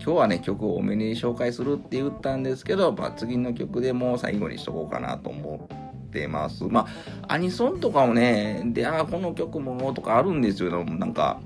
[0.00, 5.68] 今日はね、曲を多めに紹介するって言ったんですけど、まあ、次の曲でもう最後にしとこうかなと思
[6.06, 6.64] ってます。
[6.64, 6.86] ま
[7.22, 10.84] あ、アニソンとかもね、で、あ、この曲もとかあるんですよ。
[10.84, 11.40] なんか、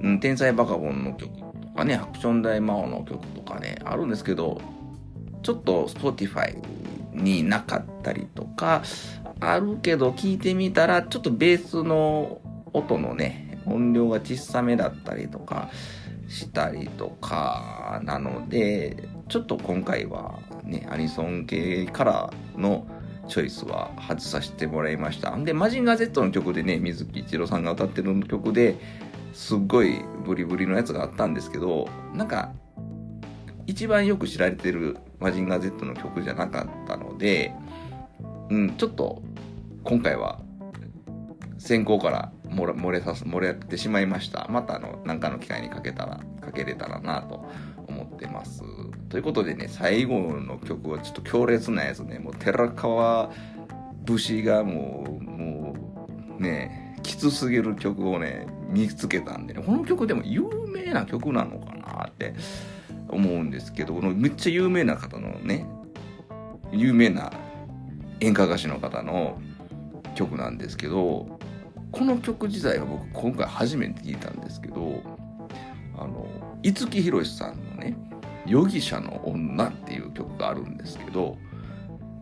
[0.00, 1.44] うん、天才バカボンの曲と
[1.76, 4.60] かね、アクション大魔王の曲とかね、あるんですけど、
[5.42, 6.56] ちょっと Spotify
[7.12, 8.82] になかったりとか、
[9.40, 12.40] あるけど聞いてみたら、ちょっとベースの
[12.72, 15.70] 音のね、音量が小さめだったりとか
[16.28, 22.86] したりとか、なので、ちょっと今回はね、アニソン系からの
[23.28, 25.36] チョイスは外させてもらいました。
[25.36, 28.76] で、マジンガー Z の曲でね、水木一郎さんが歌ってる曲で、
[29.36, 32.54] すっごいブリブリのやつがあったんですけどなんか
[33.66, 37.52] 一番よく知られてるマジンガー Z の曲じゃなかったので、
[38.48, 39.22] うん、ちょっと
[39.84, 40.40] 今回は
[41.58, 44.46] 先行から漏れ漏れさ漏れてしまいました。
[44.48, 47.44] またあの何かの機会にかけたら、かけれたらなと
[47.88, 48.62] 思ってます。
[49.08, 53.30] ということでね、最後の曲はちょっと強烈なやつね、もう寺川
[54.04, 55.76] 節がもう、も
[56.38, 60.42] うね、きつすぎる曲をね、見つけたんでね、この曲でも有
[60.72, 62.34] 名な曲なのかなって
[63.08, 65.66] 思うんですけど、このめっちゃ有名な方のね、
[66.72, 67.32] 有名な
[68.20, 69.40] 演歌歌手の方の
[70.14, 71.38] 曲なんですけど、
[71.92, 75.02] この曲自体は僕今回初めて聞いたんですけど、
[75.96, 76.26] あの、
[76.62, 77.96] 五木ひろしさんのね、
[78.46, 81.36] 容疑者の女っていう曲があるんですけど、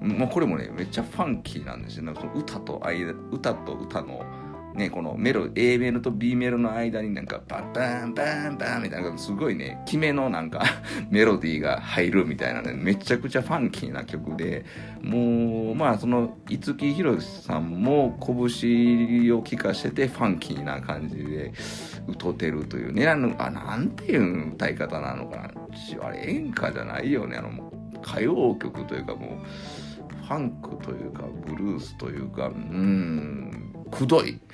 [0.01, 2.12] まあ、これもね、めっちゃファンキーなんですよね。
[2.14, 4.24] その歌と間、歌と歌の
[4.75, 10.64] ね、このメロ、A メロと B メロの間になんかバンバンバンバンみたいな、すごいね、決めのなんか
[11.11, 14.64] メロディーが入るみたいなね、めちゃくちゃファンキーな曲で、
[15.01, 21.53] もう、まあその、五木ひろしさんも拳を聴かせてファンキーな感じで
[22.09, 25.51] 歌ってるというね、あの、あ、なんていう歌い方なのかな。
[26.03, 27.72] あれ演歌じゃないよね、あの、
[28.03, 34.41] 歌謡曲というかもう、ファンクというか、ブルースというか、うん、くどい。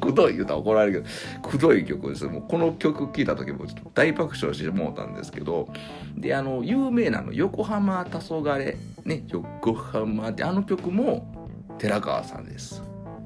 [0.00, 5.68] くどい言うたら怒られるけど、くどい曲ですもうこの曲聴いた時もちょっと大爆笑してもうたんですけど、
[6.16, 11.48] で、あの、有名なの、横浜黄昏、ね、横浜って、あの曲も
[11.78, 12.82] 寺川さんです。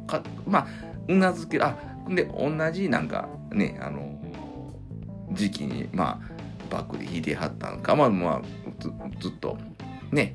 [0.06, 0.66] か、まあ、
[1.08, 1.76] うなずけ、あ、
[2.08, 4.20] で、同じなんかね、あの、
[5.32, 6.30] 時期に、まあ、
[6.70, 8.42] バックで弾いてはったんか、まあ、まあ、
[8.78, 9.56] ずずっと、
[10.12, 10.34] ね、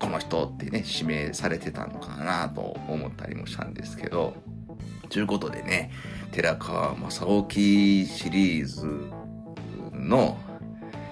[0.00, 4.34] この人ってね、指名されてたのかなと思ったりもしたんですけど、
[5.10, 5.90] ということでね、
[6.32, 8.86] 寺川正興シリーズ
[9.92, 10.38] の、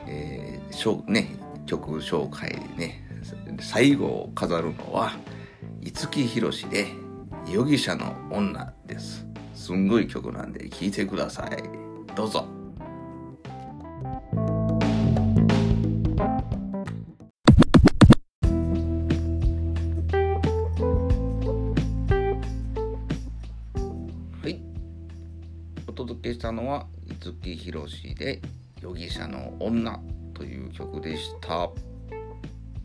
[0.07, 1.37] えーね、
[1.67, 3.05] 曲紹介でね、
[3.61, 5.13] 最後を飾るのは、
[5.83, 6.87] 五木ひろしで、
[7.47, 9.27] 容疑者の女です。
[9.55, 11.63] すんごい曲なんで聴いてください。
[12.15, 12.58] どうぞ。
[26.39, 26.87] したのは、
[27.21, 28.41] 五木ひろしで、
[28.81, 29.99] 容疑者の女
[30.35, 31.69] という曲でした。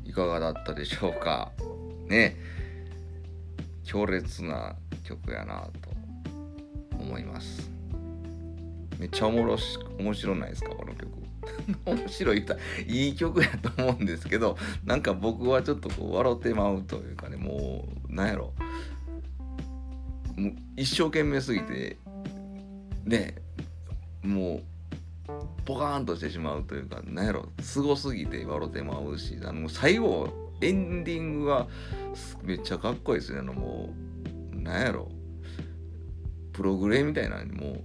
[0.04, 1.52] いかがだったでしょうか？
[2.08, 2.36] ね
[3.84, 5.92] 強烈な曲やなと
[7.00, 7.70] 思います。
[8.98, 10.72] めっちゃおもろし、面白ないですか？
[10.72, 11.12] この曲。
[11.86, 12.56] 面白い歌、
[12.88, 18.52] いい曲やと思うんですけど、なんか僕はちょっとこう笑ってまうというかね、もう、なんやろ。
[20.36, 21.98] もう一生懸命すぎて、
[23.06, 23.36] ね、
[24.24, 24.64] もう、
[25.66, 30.30] ポカーンとしてしまうというか、なんやろ、すごすぎて笑ってまうし、あの、最後、
[30.62, 31.68] エンディングが
[32.44, 33.40] めっちゃかっこいいですね。
[33.40, 33.90] あの、も
[34.54, 35.10] う、なんやろ、
[36.54, 37.84] プログレみたいな、もう、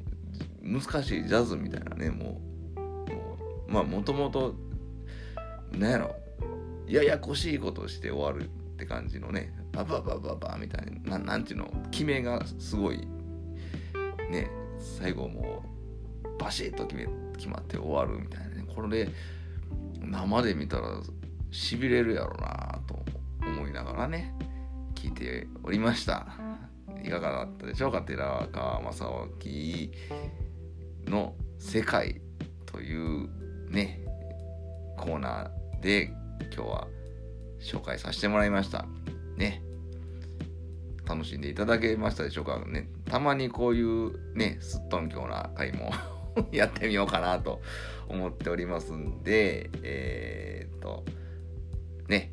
[0.62, 2.40] 難しいジャズみたいなね、も
[3.68, 4.54] う、まあ、もともと、
[5.72, 6.14] なんやろ、
[6.86, 12.98] ややこしいことして終わるって感じのね、バババババみたいな、ななんていうの、決めがすごい、
[14.30, 15.62] ね、最後も
[16.24, 18.64] う、バシッと決め決まって終わるみたいなね。
[18.74, 19.12] これで
[20.01, 21.01] 生で見たら
[21.51, 22.99] しびれるやろなと
[23.41, 24.35] 思いながらね
[24.95, 26.26] 聞いておりました
[27.03, 29.05] いかがだったでしょうか寺川正
[29.39, 32.20] 興の「世界」
[32.66, 33.29] という
[33.70, 34.01] ね
[34.97, 36.12] コーナーで
[36.55, 36.89] 今日は
[37.61, 38.87] 紹介させてもらいました
[39.37, 39.62] ね
[41.09, 42.62] 楽しんでいただけましたでしょうか？
[42.66, 45.90] ねたまにこういうねすっとんきょうな回も
[46.52, 47.62] やってみようかなと
[48.09, 51.04] 思っておりますんで、えー、っと、
[52.09, 52.32] ね、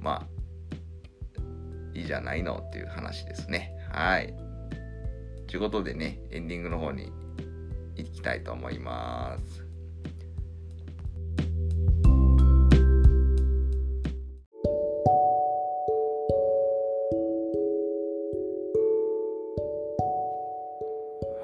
[0.00, 1.38] まあ、
[1.94, 3.76] いいじゃないのっていう話ですね。
[3.90, 4.34] はい。
[5.46, 7.12] ということでね、エンディングの方に
[7.96, 9.65] 行きたいと思います。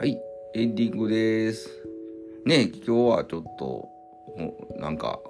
[0.02, 0.20] はい、
[0.54, 1.70] エンディングです。
[2.44, 3.88] ね今日はちょっと、
[4.36, 5.20] もうなんか、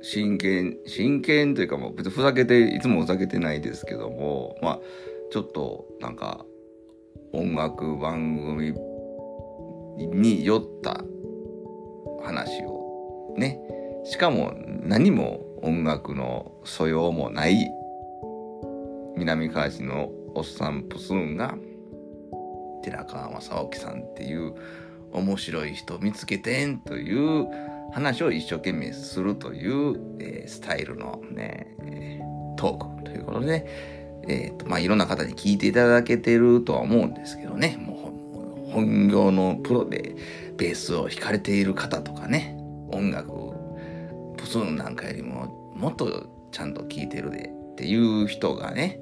[0.00, 4.80] 真剣、真剣というかもう別にふざけて、いつもふざけてないですけども、まあ、
[5.32, 6.46] ちょっとなんか、
[7.32, 8.74] 音楽番組
[9.98, 11.02] に酔った
[12.24, 13.58] 話をね、
[14.04, 14.54] しかも
[14.84, 17.68] 何も音楽の素養もない
[19.16, 21.56] 南川市のおっさんプスーンが
[22.82, 24.54] 寺川正興さんっていう
[25.12, 27.46] 面白い人見つけてんという
[27.92, 31.76] 話を一生懸命するという、えースタイルのね、
[32.56, 33.66] トークということでね、
[34.28, 38.12] えーとまあ、いろんな方に聞いていただけてるとは思うんですけどね、も
[38.68, 40.14] う本業のプロで
[40.56, 42.56] ベースを弾かれている方とかね、
[42.92, 43.32] 音楽、
[44.36, 49.00] プスンなんかよりももっとちゃんと聞いてるでっていう人がね、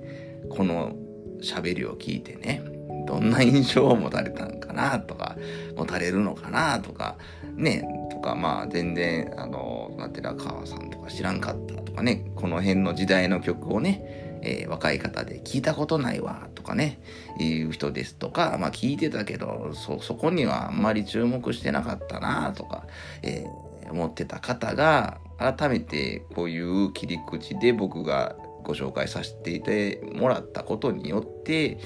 [0.50, 0.94] この
[1.42, 2.62] 喋りを聞いてね、
[3.10, 5.36] どんな印象を持たれたんかなとか、
[5.76, 7.16] 持たれるのかなとか、
[7.56, 17.00] ね、とか、まあ全然、あの、寺川さんとか知らんかったとかね、この辺の時代の曲をね、えー若い方で聞いたことないわとかね、
[17.40, 22.86] いう人ですとか、まあ聞いてたけど、そ、そこにはあんまり注目してなかったなとか、
[23.22, 31.78] えー思ってた方が、改めてこういう切り口で僕がご紹介させていてもらったことによって、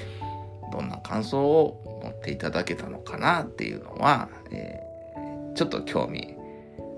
[0.73, 6.37] どんな感想を持っていただけたのかなっていうのは、えー、ちょっと興味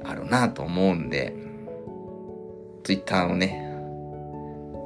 [0.05, 1.35] あるなと思うんで、
[2.85, 3.67] ツイッターのね、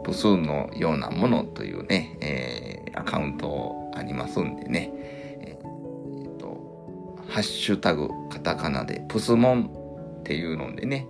[0.05, 9.71] プスーンのようなものというね、えー、アカウントありますんでね、えー、と、ハッシュタグカタカナでプスモン
[10.21, 11.07] っていうのでね、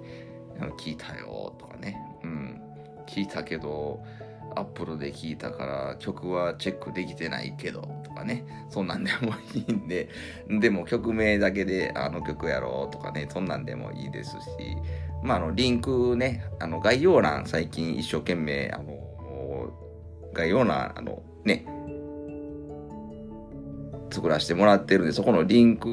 [0.79, 2.61] 聞いたよとかね、うん、
[3.07, 4.03] 聞いたけど、
[4.57, 10.09] アップルで聴いたから曲はチェックできてないけどとかね、そんなんでもいいんで、
[10.49, 14.37] でも曲名だけであの曲やろうとかね、そんなんでもいいですし、
[15.23, 18.99] まあ、あの、リンクね、あの、概要欄最近一生懸命、あの、
[20.33, 21.67] 概要欄、あの、ね、
[24.11, 25.89] 作らせてもらってるんで、そこのリンク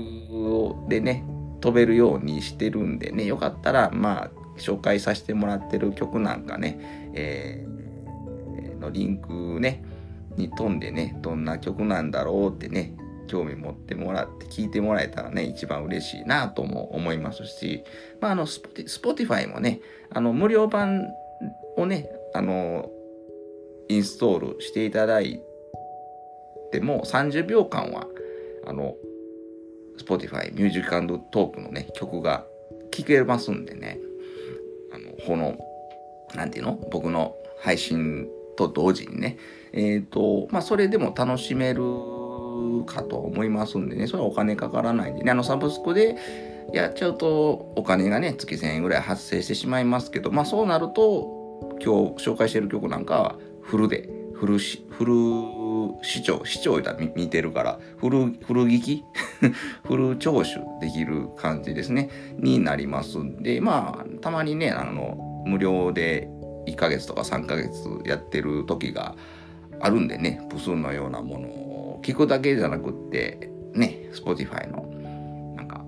[0.88, 1.24] でね、
[1.60, 7.77] 飛べるようにしてるんでね、よかったら、まあ、紹介させてもらってる曲なんかね、えー
[8.80, 9.84] のリンクね、
[10.38, 12.96] に飛んでね、どんな曲なんだろうってね、
[13.28, 17.84] 興味持ってもらって聞いてもらえたらね、一番嬉しいなとも思いますし、
[18.22, 21.08] まあ、あの、スポティ、スポティファイもね、あの、無料版
[21.76, 22.90] をね、あの、
[23.90, 25.42] インストールしていただい
[26.72, 28.08] ても30秒間は、
[28.66, 28.96] あの、
[29.98, 32.46] Spotify Music Talk のね、曲が
[32.92, 34.00] 聴けますんでね、
[34.94, 35.58] あの、この、
[36.36, 36.80] なんていうの？
[36.92, 39.38] 僕の配信と同時にね、
[39.72, 41.82] えっ、ー、と、まあ、それでも楽しめる
[42.86, 46.18] かと思いますんでね、それはお金かからないんでね、あの、サブスクで
[46.74, 55.14] やっちゃうと、お金がね、月1000円ぐらい発生してしまいますけど、まあ、そうなると、今日紹介してる曲なんかは、フルで、フルし、フル
[56.04, 59.04] 視聴、視聴た見てるから、フル、フル聞き？
[59.86, 60.50] フル聴取
[60.82, 66.30] できる感じですね、になりますんで、まあ、たまにね、あの、無料で
[66.68, 69.16] 1ヶ月とか3ヶ月やってる時が
[69.80, 74.84] あるんでね、プスンのようなものを聞くだけじゃなくって、ね、Spotify の
[75.56, 75.84] なんか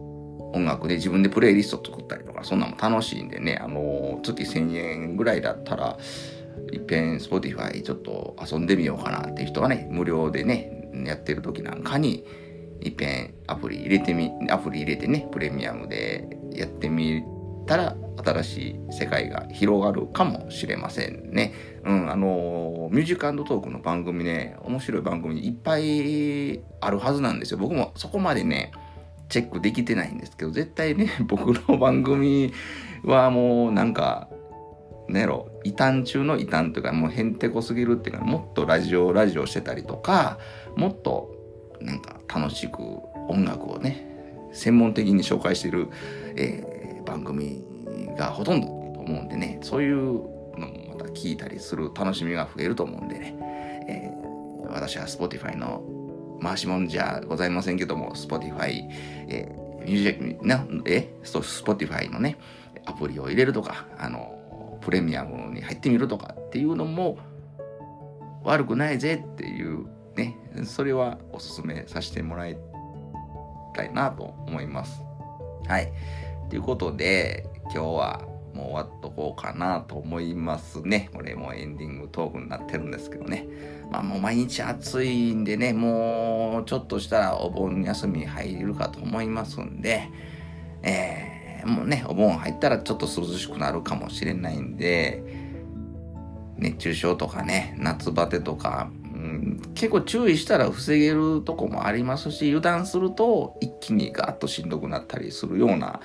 [0.54, 5.98] 音楽で自分でプレイリスト作ったりとか、そんなのも楽しいんでね、あの、月1000円ぐらいだったら、
[6.72, 12.26] いっぺん Spotify ちょっと遊んでみようかなっていう人がね、無料でね、やってる時なんかに、
[12.82, 17.24] いっぺんアプリ入れてみ、アプリ入れてね、プレミアムでやってみ
[17.70, 17.96] たら、
[18.26, 21.54] 新しい世界が広がるかもしれませんね。
[21.86, 27.60] うん、あの、ミュージックトークの番組ね、面白い番組いっぱいあるはずなんですよ。
[27.60, 28.72] 僕もそこまでね、
[29.30, 32.52] チェックできてないんですけど、絶対ね、 僕の番組
[33.04, 34.30] はもうなんか、
[35.08, 40.40] ねろ、異端中の異端というか、もうへんてこすぎるっていうか、もっとラジオ、ラジオしてたりとか、
[40.76, 41.36] もっと
[41.82, 42.80] なんか楽しく
[43.28, 44.08] 音楽をね、
[44.54, 45.90] 専門的に紹介してる、
[46.36, 46.79] えー、
[47.10, 47.64] 番組
[48.16, 49.96] がほとんどと思うんでね、そういう
[50.60, 53.36] のもまた聞いたりする楽しみが増えると思うんでね、
[53.88, 55.84] えー、私は Spotify の
[56.42, 58.84] 回しもんじゃございませんけども、Spotify、
[59.28, 62.38] えー、ミュージックな、え、Spotify のね、
[62.86, 67.18] アプリを入れるとか、あの、プレミアムに入ってみるとかっていうのも
[68.44, 72.58] 悪くないぜっていうね、それはおすすめさせてもらい
[73.74, 75.02] たいなと思います。
[75.68, 75.92] はい。
[76.50, 78.22] ということで、今日は
[78.54, 81.10] もう終わっとこうかなと思いますね。
[81.14, 83.48] これもエンディングトークになってるんですけどね。
[83.92, 90.10] まあもう毎日暑いんでね、もうちょっとしたらお盆休み入るかと思いますんで、
[90.82, 95.24] えー、もうね、お盆入ったらちょっと涼しくなるかもしれないんで、
[96.58, 106.00] 熱中症とかね、夏バテとか、うん、結構注意したら防げるとこもありますし、油断すると一気にガーッとしんどくなったりするような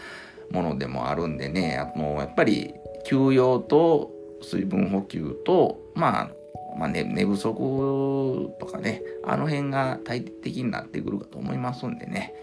[0.51, 2.75] ものでもあるんでね、あの、やっぱり
[3.05, 4.11] 休養と
[4.43, 6.31] 水分補給と、まあ、
[6.79, 12.35] まあね、寝不足とかね、あの辺が大敵になってくるかと思いますんでね、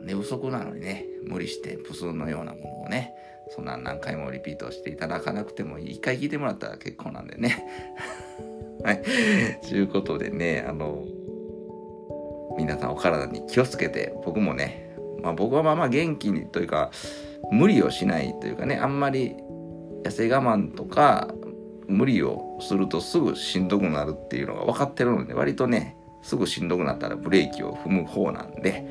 [0.00, 3.14] の寝不足なのにね、無理してプスのようなものをね、
[3.50, 5.78] そんな何回もリピートしていただかなくても。
[5.78, 7.64] 一回聞いてもらったら結構なんでね。
[8.84, 9.02] はい。
[9.68, 11.04] ということでね、あの、
[12.56, 14.87] 皆さんお体に気をつけて、僕もね、
[15.22, 16.90] まあ、僕はまあまあ元気にというか
[17.50, 19.34] 無理をしないというかねあんまり
[20.04, 21.28] 痩せ我慢とか
[21.86, 28.84] 無理をするとすぐしんどくなるっていうのが分かってるので割とねすぐしんどくなったらブレーキを踏む方なんで、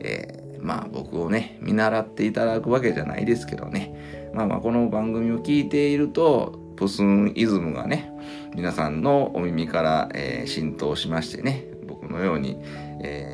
[0.00, 4.30] えー、まあ僕をね見習っていただくわけじゃないですけどね。
[4.34, 8.12] まあまあこの番組を聞いているとプスンイズムがね
[8.54, 12.58] 皆さんのお耳から、えー、浸透しましてね僕のように、
[13.02, 13.33] えー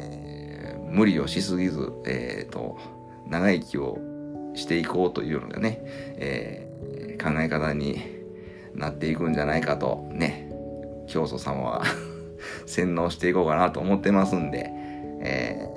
[0.90, 2.78] 無理をしすぎず、え、ー、と、
[3.28, 3.98] 長生きを
[4.54, 5.80] していこうというようなね、
[6.16, 8.00] えー、考え方に
[8.74, 10.50] なっていくんじゃないかとね、
[11.06, 11.84] 教祖様は
[12.66, 14.70] 洗脳していこうかなと思ってますんで、
[15.20, 15.68] え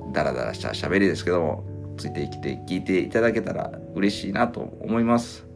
[0.00, 1.64] ー、だらだらした喋りですけども、
[1.96, 5.46] ついてきて聞いていただけたら嬉しいなと思います。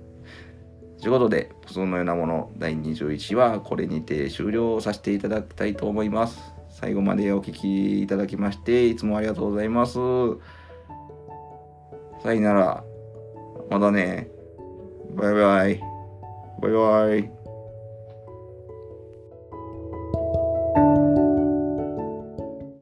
[1.00, 6.55] ということで、そのようなもの第21はこれにて終了させていただきたいと思います。
[6.78, 9.94] 最後までお聴きいただきまして、いつもありがとうございます。
[12.22, 12.84] さよなら。
[13.70, 14.28] またね。
[15.14, 15.80] バイバイ。
[16.60, 17.35] バイバイ。